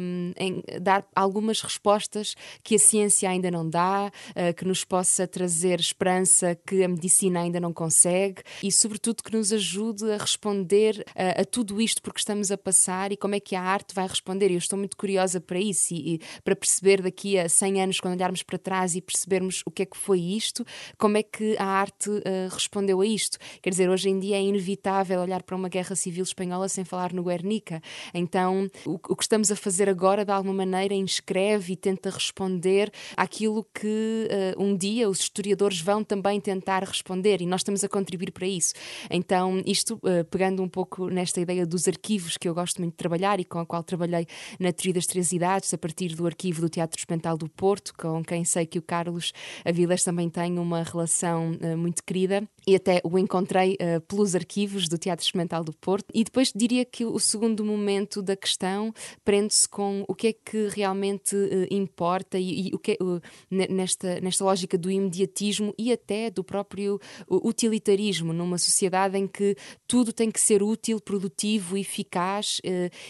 um, 0.00 0.32
em, 0.36 0.62
dar 0.80 1.06
algumas 1.14 1.60
respostas 1.60 2.34
que 2.62 2.74
a 2.74 2.78
ciência 2.78 3.28
ainda 3.28 3.50
não 3.50 3.68
dá, 3.68 4.10
uh, 4.30 4.54
que 4.54 4.64
nos 4.64 4.84
possa 4.84 5.26
trazer 5.26 5.80
esperança 5.80 6.54
que 6.66 6.82
a 6.82 6.88
medicina 6.88 7.40
ainda 7.40 7.60
não 7.60 7.72
consegue 7.72 8.42
e, 8.62 8.70
sobretudo, 8.70 9.22
que 9.22 9.32
nos 9.32 9.52
ajude 9.52 10.10
a 10.10 10.16
responder 10.16 11.04
a, 11.14 11.42
a 11.42 11.44
tudo 11.44 11.80
isto 11.80 12.02
porque 12.02 12.18
estamos 12.18 12.50
a 12.50 12.58
passar 12.58 13.12
e 13.12 13.16
como 13.16 13.34
é 13.34 13.40
que 13.40 13.54
a 13.54 13.62
arte 13.62 13.94
vai 13.94 14.06
responder. 14.06 14.50
Eu 14.50 14.58
estou 14.58 14.78
muito 14.78 14.96
curiosa 14.96 15.40
para 15.40 15.58
isso 15.58 15.94
e, 15.94 16.14
e 16.14 16.20
para 16.44 16.56
perceber 16.56 17.02
daqui 17.02 17.38
a 17.38 17.48
100 17.48 17.82
anos, 17.82 18.00
quando 18.00 18.14
olharmos 18.14 18.42
para 18.42 18.58
trás 18.58 18.94
e 18.94 19.00
percebermos 19.00 19.62
o 19.64 19.70
que 19.70 19.82
é 19.82 19.86
que 19.86 19.96
foi 19.96 20.20
isto, 20.20 20.64
como 20.98 21.16
é 21.16 21.22
que 21.22 21.45
que 21.46 21.56
a 21.58 21.64
arte 21.64 22.10
uh, 22.10 22.22
respondeu 22.50 23.00
a 23.00 23.06
isto. 23.06 23.38
Quer 23.62 23.70
dizer, 23.70 23.88
hoje 23.88 24.08
em 24.08 24.18
dia 24.18 24.36
é 24.36 24.42
inevitável 24.42 25.20
olhar 25.20 25.42
para 25.44 25.54
uma 25.54 25.68
guerra 25.68 25.94
civil 25.94 26.24
espanhola 26.24 26.68
sem 26.68 26.84
falar 26.84 27.12
no 27.12 27.22
Guernica. 27.22 27.80
Então, 28.12 28.68
o, 28.84 28.94
o 28.94 29.14
que 29.14 29.22
estamos 29.22 29.52
a 29.52 29.56
fazer 29.56 29.88
agora, 29.88 30.24
de 30.24 30.32
alguma 30.32 30.54
maneira, 30.54 30.94
inscreve 30.94 31.74
e 31.74 31.76
tenta 31.76 32.10
responder 32.10 32.90
àquilo 33.16 33.64
que 33.72 34.28
uh, 34.56 34.62
um 34.62 34.76
dia 34.76 35.08
os 35.08 35.20
historiadores 35.20 35.80
vão 35.80 36.02
também 36.02 36.40
tentar 36.40 36.82
responder 36.82 37.40
e 37.40 37.46
nós 37.46 37.60
estamos 37.60 37.84
a 37.84 37.88
contribuir 37.88 38.32
para 38.32 38.46
isso. 38.46 38.74
Então, 39.08 39.62
isto, 39.64 39.94
uh, 39.96 40.24
pegando 40.28 40.62
um 40.62 40.68
pouco 40.68 41.08
nesta 41.08 41.40
ideia 41.40 41.64
dos 41.64 41.86
arquivos 41.86 42.36
que 42.36 42.48
eu 42.48 42.54
gosto 42.54 42.80
muito 42.80 42.92
de 42.92 42.98
trabalhar 42.98 43.38
e 43.38 43.44
com 43.44 43.60
a 43.60 43.66
qual 43.66 43.84
trabalhei 43.84 44.26
na 44.58 44.72
Teoria 44.72 44.94
das 44.94 45.06
Três 45.06 45.30
Idades, 45.32 45.72
a 45.72 45.78
partir 45.78 46.14
do 46.14 46.26
arquivo 46.26 46.60
do 46.60 46.68
Teatro 46.68 46.98
Experimental 46.98 47.36
do 47.36 47.48
Porto, 47.48 47.94
com 47.96 48.24
quem 48.24 48.44
sei 48.44 48.66
que 48.66 48.78
o 48.78 48.82
Carlos 48.82 49.32
Avilas 49.64 50.02
também 50.02 50.28
tem 50.28 50.58
uma 50.58 50.82
relação 50.82 51.35
uh, 51.38 51.76
muito 51.76 52.02
querida 52.02 52.42
e 52.66 52.74
até 52.74 53.00
o 53.04 53.18
encontrei 53.18 53.74
uh, 53.74 54.00
pelos 54.02 54.34
arquivos 54.34 54.88
do 54.88 54.98
Teatro 54.98 55.24
Experimental 55.24 55.62
do 55.62 55.72
Porto. 55.72 56.06
E 56.12 56.24
depois 56.24 56.52
diria 56.54 56.84
que 56.84 57.04
o 57.04 57.18
segundo 57.18 57.64
momento 57.64 58.20
da 58.20 58.34
questão 58.34 58.92
prende-se 59.24 59.68
com 59.68 60.04
o 60.08 60.14
que 60.14 60.28
é 60.28 60.32
que 60.32 60.68
realmente 60.68 61.36
uh, 61.36 61.66
importa 61.70 62.38
e, 62.38 62.68
e, 62.68 62.74
o 62.74 62.78
que 62.78 62.92
é, 62.92 63.66
nesta, 63.68 64.20
nesta 64.20 64.44
lógica 64.44 64.76
do 64.76 64.90
imediatismo 64.90 65.72
e 65.78 65.92
até 65.92 66.30
do 66.30 66.42
próprio 66.42 67.00
utilitarismo 67.30 68.32
numa 68.32 68.58
sociedade 68.58 69.16
em 69.16 69.26
que 69.26 69.56
tudo 69.86 70.12
tem 70.12 70.30
que 70.30 70.40
ser 70.40 70.62
útil, 70.62 71.00
produtivo, 71.00 71.76
eficaz 71.76 72.60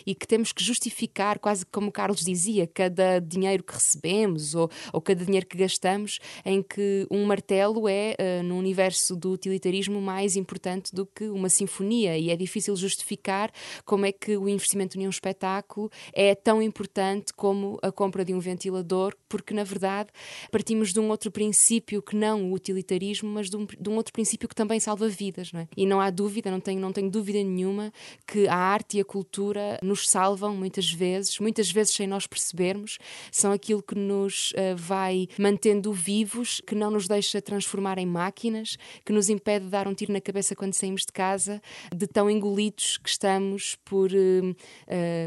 e 0.07 0.15
que 0.15 0.27
temos 0.27 0.53
que 0.53 0.63
justificar, 0.63 1.39
quase 1.39 1.65
como 1.67 1.93
Carlos 1.93 2.21
dizia, 2.21 2.67
cada 2.67 3.19
dinheiro 3.19 3.63
que 3.63 3.75
recebemos 3.75 4.55
ou, 4.55 4.71
ou 4.93 5.01
cada 5.01 5.25
dinheiro 5.25 5.47
que 5.47 5.57
gastamos, 5.57 6.19
em 6.45 6.63
que 6.63 7.07
um 7.11 7.25
martelo 7.25 7.89
é 7.89 8.17
uh, 8.19 8.43
no 8.43 8.57
universo 8.57 9.17
do 9.17 9.37
utilitarismo 9.47 10.01
mais 10.01 10.37
importante 10.37 10.95
do 10.95 11.07
que 11.07 11.29
uma 11.29 11.49
sinfonia 11.49 12.19
e 12.19 12.31
é 12.31 12.37
difícil 12.37 12.75
justificar 12.77 13.51
como 13.85 14.07
é 14.07 14.13
que 14.13 14.37
o 14.37 14.49
investimento 14.49 14.99
em 14.99 15.07
um 15.07 15.11
espetáculo 15.11 15.91
é 16.13 16.35
tão 16.35 16.61
importante 16.61 17.33
como 17.33 17.79
a 17.83 17.93
compra 17.93 18.25
de 18.25 18.35
um 18.35 18.41
ventilador, 18.41 19.15
porque 19.29 19.55
na 19.55 19.65
verdade 19.65 20.11
partimos 20.51 20.93
de 20.93 21.01
um 21.01 21.09
outro 21.09 21.31
princípio 21.31 22.03
que 22.03 22.17
não 22.17 22.51
o 22.51 22.55
utilitarismo, 22.55 23.29
mas 23.31 23.49
de 23.49 23.57
um, 23.57 23.67
de 23.67 23.89
um 23.89 23.97
outro 23.97 24.13
princípio 24.13 24.49
que 24.49 24.55
também 24.55 24.81
salva 24.81 25.09
vidas, 25.09 25.53
não 25.53 25.61
é? 25.61 25.69
E 25.77 25.87
não 25.87 26.01
há 26.01 26.11
dúvida, 26.11 26.51
não 26.51 26.61
tenho, 26.61 26.81
não 26.81 26.93
tenho 26.93 27.11
dúvida 27.11 27.39
nenhuma 27.43 27.93
que 28.27 28.49
a 28.49 28.57
arte 28.57 28.99
e 28.99 29.01
a 29.01 29.05
cultura 29.05 29.79
nos 29.83 30.09
salvam 30.09 30.57
muitas 30.57 30.91
vezes, 30.91 31.39
muitas 31.39 31.71
vezes 31.71 31.95
sem 31.95 32.07
nós 32.07 32.27
percebermos, 32.27 32.99
são 33.31 33.53
aquilo 33.53 33.83
que 33.83 33.95
nos 33.95 34.53
uh, 34.53 34.77
vai 34.77 35.29
mantendo 35.39 35.93
vivos, 35.93 36.61
que 36.67 36.75
não 36.75 36.91
nos 36.91 37.07
deixa 37.07 37.41
transformar 37.41 37.99
em 37.99 38.07
máquinas, 38.07 38.77
que 39.05 39.13
nos 39.13 39.29
impede 39.37 39.67
de 39.67 39.71
dar 39.71 39.87
um 39.87 39.95
tiro 39.95 40.13
na 40.13 40.21
cabeça 40.21 40.55
quando 40.55 40.75
saímos 40.75 41.03
de 41.03 41.13
casa, 41.13 41.63
de 41.95 42.07
tão 42.07 42.29
engolidos 42.31 42.99
que 42.99 43.09
estamos 43.09 43.77
por 43.85 44.11
uh, 44.11 44.51
uh, 44.51 44.55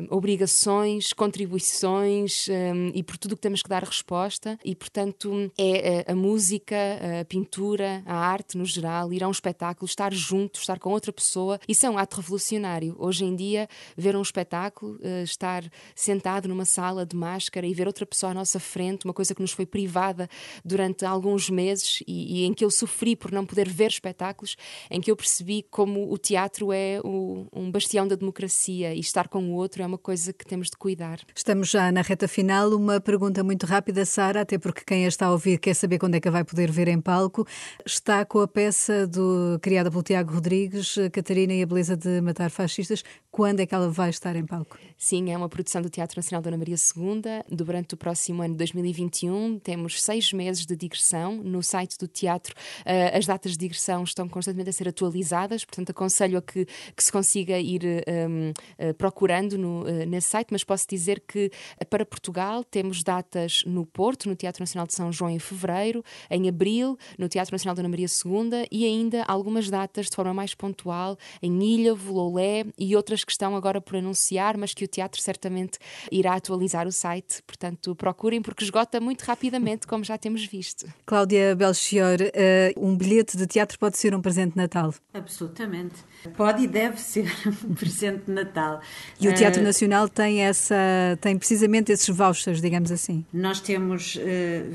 obrigações, 0.09 1.13
contribuições 1.13 2.47
e 2.93 3.03
por 3.03 3.17
tudo 3.17 3.35
que 3.35 3.41
temos 3.41 3.61
que 3.61 3.69
dar 3.69 3.83
resposta. 3.83 4.57
E, 4.63 4.75
portanto, 4.75 5.51
é 5.57 6.05
a 6.07 6.15
música, 6.15 6.75
a 7.21 7.25
pintura, 7.25 8.03
a 8.05 8.15
arte 8.15 8.57
no 8.57 8.65
geral, 8.65 9.13
ir 9.13 9.23
a 9.23 9.27
um 9.27 9.31
espetáculo, 9.31 9.87
estar 9.87 10.13
junto, 10.13 10.59
estar 10.59 10.79
com 10.79 10.91
outra 10.91 11.13
pessoa. 11.13 11.59
Isso 11.67 11.85
é 11.85 11.89
um 11.89 11.97
ato 11.97 12.17
revolucionário. 12.17 12.95
Hoje 12.97 13.25
em 13.25 13.35
dia, 13.35 13.67
ver 13.95 14.15
um 14.15 14.21
espetáculo, 14.21 14.99
estar 15.23 15.63
sentado 15.95 16.47
numa 16.47 16.65
sala 16.65 17.05
de 17.05 17.15
máscara 17.15 17.65
e 17.65 17.73
ver 17.73 17.87
outra 17.87 18.05
pessoa 18.05 18.31
à 18.31 18.33
nossa 18.33 18.59
frente, 18.59 19.05
uma 19.05 19.13
coisa 19.13 19.35
que 19.35 19.41
nos 19.41 19.51
foi 19.51 19.65
privada 19.65 20.29
durante 20.63 21.05
alguns 21.05 21.49
meses 21.49 22.01
e, 22.07 22.41
e, 22.41 22.45
em 22.45 22.53
que 22.53 22.63
eu 22.63 22.71
sofri 22.71 23.15
por 23.15 23.31
não 23.31 23.45
poder 23.45 23.67
ver 23.67 23.89
espetáculos, 23.99 24.55
em 24.89 24.99
que 24.99 25.11
eu 25.11 25.15
percebi 25.15 25.63
como 25.69 26.11
o 26.11 26.17
teatro 26.17 26.71
é 26.73 26.99
o, 27.03 27.45
um 27.53 27.69
bastião 27.69 28.07
da 28.07 28.15
democracia 28.15 28.93
e 28.93 28.99
estar 28.99 29.27
com 29.27 29.51
o 29.51 29.53
outro 29.53 29.83
é 29.83 29.85
uma 29.85 29.97
coisa 29.97 30.33
que 30.33 30.45
temos 30.45 30.69
de 30.69 30.77
cuidar. 30.77 31.19
Estamos 31.35 31.69
já 31.69 31.91
na 31.91 32.01
reta 32.01 32.27
final. 32.27 32.69
Uma 32.71 32.99
pergunta 32.99 33.43
muito 33.43 33.65
rápida, 33.65 34.05
Sara, 34.05 34.41
até 34.41 34.57
porque 34.57 34.83
quem 34.85 35.05
a 35.05 35.07
está 35.07 35.27
a 35.27 35.31
ouvir 35.31 35.59
quer 35.59 35.73
saber 35.73 35.99
quando 35.99 36.15
é 36.15 36.19
que 36.19 36.27
a 36.27 36.31
vai 36.31 36.43
poder 36.43 36.71
ver 36.71 36.87
em 36.87 37.01
palco. 37.01 37.45
Está 37.85 38.25
com 38.25 38.39
a 38.39 38.47
peça 38.47 39.05
do, 39.05 39.59
criada 39.61 39.91
pelo 39.91 40.03
Tiago 40.03 40.33
Rodrigues, 40.33 40.95
Catarina 41.11 41.53
e 41.53 41.61
a 41.61 41.65
Beleza 41.65 41.95
de 41.95 42.21
Matar 42.21 42.49
Fascistas. 42.49 43.03
Quando 43.31 43.59
é 43.59 43.65
que 43.65 43.75
ela 43.75 43.89
vai 43.89 44.09
estar 44.09 44.35
em 44.35 44.45
palco? 44.45 44.77
Sim, 44.97 45.31
é 45.31 45.37
uma 45.37 45.47
produção 45.47 45.83
do 45.83 45.89
Teatro 45.89 46.17
Nacional 46.17 46.41
Dona 46.41 46.57
Maria 46.57 46.75
II. 46.75 47.21
Durante 47.47 47.93
o 47.93 47.97
próximo 47.97 48.41
ano 48.41 48.55
de 48.55 48.57
2021, 48.57 49.59
temos 49.59 50.01
seis 50.01 50.33
meses 50.33 50.65
de 50.65 50.75
digressão. 50.75 51.35
No 51.35 51.61
site 51.61 51.95
do 51.97 52.07
teatro, 52.07 52.55
uh, 52.81 53.17
as 53.17 53.27
datas 53.27 53.51
de 53.51 53.59
digressão 53.59 54.03
estão 54.03 54.27
constantemente 54.27 54.71
a 54.71 54.73
ser 54.73 54.89
atualizadas, 54.89 55.63
portanto, 55.63 55.91
aconselho 55.91 56.39
a 56.39 56.41
que, 56.41 56.65
que 56.65 57.03
se 57.03 57.11
consiga 57.11 57.59
ir 57.59 57.83
um, 57.85 58.49
uh, 58.49 58.53
eh, 58.79 58.93
procurando 58.93 59.57
no, 59.57 59.83
uh, 59.83 60.05
nesse 60.07 60.29
site. 60.29 60.47
Mas 60.51 60.63
posso 60.63 60.87
dizer 60.89 61.21
que 61.25 61.51
para 61.87 62.05
Portugal 62.05 62.63
temos 62.63 63.03
datas 63.03 63.63
no 63.65 63.85
Porto, 63.85 64.27
no 64.27 64.35
Teatro 64.35 64.63
Nacional 64.63 64.87
de 64.87 64.95
São 64.95 65.11
João, 65.11 65.29
em 65.29 65.39
fevereiro, 65.39 66.03
em 66.31 66.49
abril, 66.49 66.97
no 67.17 67.29
Teatro 67.29 67.53
Nacional 67.53 67.75
Dona 67.75 67.89
Maria 67.89 68.07
II 68.07 68.67
e 68.71 68.85
ainda 68.85 69.23
algumas 69.25 69.69
datas 69.69 70.07
de 70.07 70.15
forma 70.15 70.33
mais 70.33 70.55
pontual 70.55 71.15
em 71.43 71.63
Ilhavo, 71.63 72.11
Lolé 72.11 72.65
e 72.77 72.95
outras 72.95 73.18
que 73.23 73.31
estão 73.31 73.55
agora 73.55 73.79
por 73.81 73.95
anunciar, 73.95 74.57
mas 74.57 74.73
que 74.73 74.85
o 74.85 74.87
teatro 74.87 75.21
certamente 75.21 75.77
irá 76.11 76.35
atualizar 76.35 76.87
o 76.87 76.91
site. 76.91 77.41
Portanto, 77.43 77.95
procurem 77.95 78.41
porque 78.41 78.63
esgota 78.63 78.99
muito 78.99 79.23
rapidamente, 79.23 79.87
como 79.87 80.03
já 80.03 80.17
temos 80.17 80.45
visto. 80.45 80.85
Cláudia 81.05 81.55
Belchior, 81.55 82.19
uh, 82.21 82.85
um 82.85 82.95
bilhete 82.95 83.37
de 83.37 83.47
teatro 83.47 83.77
pode 83.79 83.97
ser 83.97 84.15
um 84.15 84.21
presente 84.21 84.51
de 84.51 84.57
Natal? 84.57 84.93
Absolutamente. 85.13 85.95
Pode 86.35 86.63
e 86.63 86.67
deve 86.67 86.99
ser 86.99 87.31
um 87.63 87.73
presente 87.73 88.25
de 88.25 88.31
Natal. 88.31 88.81
E 89.19 89.27
o 89.27 89.33
Teatro 89.33 89.61
uh, 89.61 89.63
Nacional 89.63 90.09
tem 90.09 90.41
essa, 90.41 90.75
tem 91.21 91.37
precisamente 91.37 91.91
esses 91.91 92.09
vouchers, 92.09 92.61
digamos 92.61 92.91
assim. 92.91 93.25
Nós 93.33 93.59
temos 93.59 94.15
uh, 94.15 94.19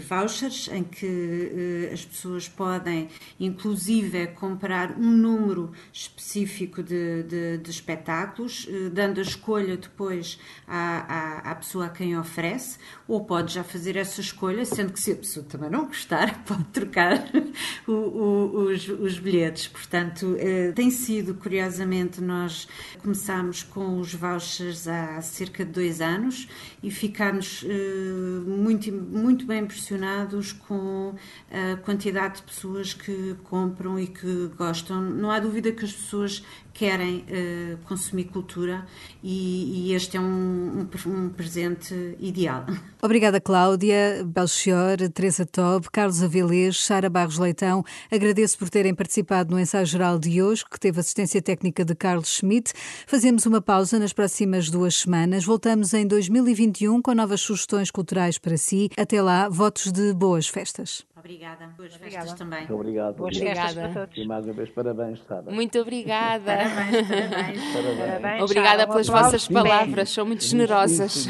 vouchers 0.09 0.69
em 0.73 0.83
que 0.83 1.91
as 1.93 2.05
pessoas 2.05 2.49
podem, 2.49 3.09
inclusive, 3.39 4.29
comprar 4.29 4.93
um 4.99 5.11
número 5.11 5.73
específico 5.93 6.83
de, 6.83 7.23
de, 7.25 7.59
de 7.59 7.71
espetáculos, 7.71 8.69
dando 8.93 9.19
a 9.19 9.23
escolha 9.23 9.77
depois 9.77 10.39
à, 10.67 11.43
à, 11.47 11.51
à, 11.51 11.55
pessoa 11.55 11.87
a 11.87 11.89
quem 11.89 12.17
oferece, 12.17 12.79
ou 13.07 13.25
pode 13.25 13.53
já 13.55 13.63
fazer 13.65 13.97
essa 13.97 14.21
escolha, 14.21 14.65
sendo 14.65 14.93
que 14.93 15.01
se 15.01 15.13
a 15.13 15.17
pessoa 15.17 15.45
também 15.47 15.71
não 15.71 15.87
gostar, 15.87 16.43
pode 16.45 16.65
trocar 16.65 17.25
o, 17.87 17.93
o, 17.93 18.65
os, 18.71 18.89
os, 18.89 19.19
bilhetes. 19.19 19.69
Portanto, 19.69 20.37
eh, 20.39 20.73
tem 20.73 20.91
sido, 20.91 21.34
curiosamente, 21.35 22.20
nós 22.20 22.68
começámos 23.03 23.62
com 23.62 23.99
os 23.99 24.14
vouchers 24.14 24.87
há 24.88 25.20
cerca 25.20 25.64
de 25.64 25.73
dois 25.73 26.01
anos 26.01 26.49
e 26.83 26.90
ficámos 26.90 27.64
eh, 27.66 28.40
muito, 28.47 28.92
muito 28.92 29.47
bem 29.47 29.62
impressionados 29.62 30.53
com 30.53 31.14
a 31.51 31.77
quantidade 31.77 32.37
de 32.37 32.42
pessoas 32.42 32.94
que 32.94 33.37
compram 33.44 33.99
e 33.99 34.07
que 34.07 34.51
gostam. 34.57 35.01
Não 35.01 35.31
há 35.31 35.38
dúvida 35.38 35.73
que 35.73 35.85
as 35.85 35.92
pessoas 35.92 36.42
querem 36.75 37.19
uh, 37.19 37.79
consumir 37.85 38.25
cultura 38.25 38.85
e, 39.23 39.89
e 39.89 39.95
este 39.95 40.17
é 40.17 40.21
um, 40.21 40.87
um, 41.07 41.11
um, 41.11 41.29
presente 41.31 41.95
ideal. 42.19 42.67
Obrigada, 43.01 43.41
Cláudia, 43.41 44.25
Belchior, 44.27 44.97
Teresa 45.15 45.47
Tob, 45.47 45.89
Carlos 45.91 46.23
Avilés, 46.23 46.85
Sara 46.85 47.09
Barros 47.09 47.39
Leitão. 47.39 47.85
Agradeço 48.11 48.59
por 48.59 48.69
terem 48.69 48.95
participado 48.95 49.55
no 49.55 49.61
ensaio 49.61 49.87
geral 49.87 50.19
de 50.19 50.43
hoje, 50.43 50.65
que 50.69 50.81
teve 50.81 50.99
assistência 50.99 51.41
técnica 51.41 51.85
de 51.85 51.95
Carlos 51.95 52.29
Schmidt. 52.29 52.73
Fazemos 53.07 53.47
uma 53.47 53.63
pausa 53.63 53.99
nas 53.99 54.13
próximas 54.13 54.69
duas 54.69 54.97
semanas. 54.97 55.45
Voltamos 55.45 55.95
em 55.95 56.07
2021 56.07 57.01
com 57.01 57.15
novas 57.15 57.41
sugestões 57.41 57.91
culturais 57.91 58.37
para 58.37 58.57
si. 58.57 58.91
Até 58.97 59.23
lá, 59.23 59.49
votos 59.49 59.93
de 59.93 60.13
boas 60.13 60.49
festas. 60.49 61.07
Obrigada. 61.25 61.69
Boas 61.75 61.95
obrigada. 61.95 62.21
festas 62.21 62.39
também. 62.39 62.59
Muito 62.59 62.75
obrigado. 62.75 63.17
Boas 63.17 63.35
obrigada. 63.35 63.61
festas 63.61 63.93
para 63.93 64.01
todos. 64.03 64.19
E 64.19 64.27
mais 64.27 64.45
uma 64.45 64.53
vez, 64.53 64.71
parabéns, 64.71 65.21
Sara. 65.27 65.51
Muito 65.51 65.79
obrigada. 65.81 66.45
parabéns, 66.45 67.09
parabéns. 67.09 67.73
parabéns. 67.73 68.43
Obrigada 68.43 68.87
pelas 68.87 69.07
vossas 69.09 69.49
palavras, 69.49 70.11
são 70.11 70.27
muito 70.27 70.45
generosas. 70.45 71.27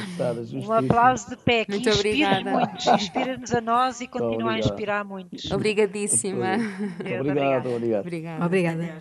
Um 0.53 0.73
aplauso 0.73 1.31
de 1.31 1.37
pé 1.37 1.65
que 1.65 1.71
muito 1.71 1.89
inspira 1.89 2.41
muitos, 2.41 2.87
inspira-nos 2.87 3.55
a 3.55 3.61
nós 3.61 4.01
e 4.01 4.09
continua 4.09 4.53
a 4.53 4.59
inspirar 4.59 5.05
muitos. 5.05 5.49
Obrigadíssima. 5.53 6.57
Obrigado, 7.21 7.71
obrigado. 7.71 8.01
Obrigada. 8.01 8.47
Obrigada. 8.47 8.99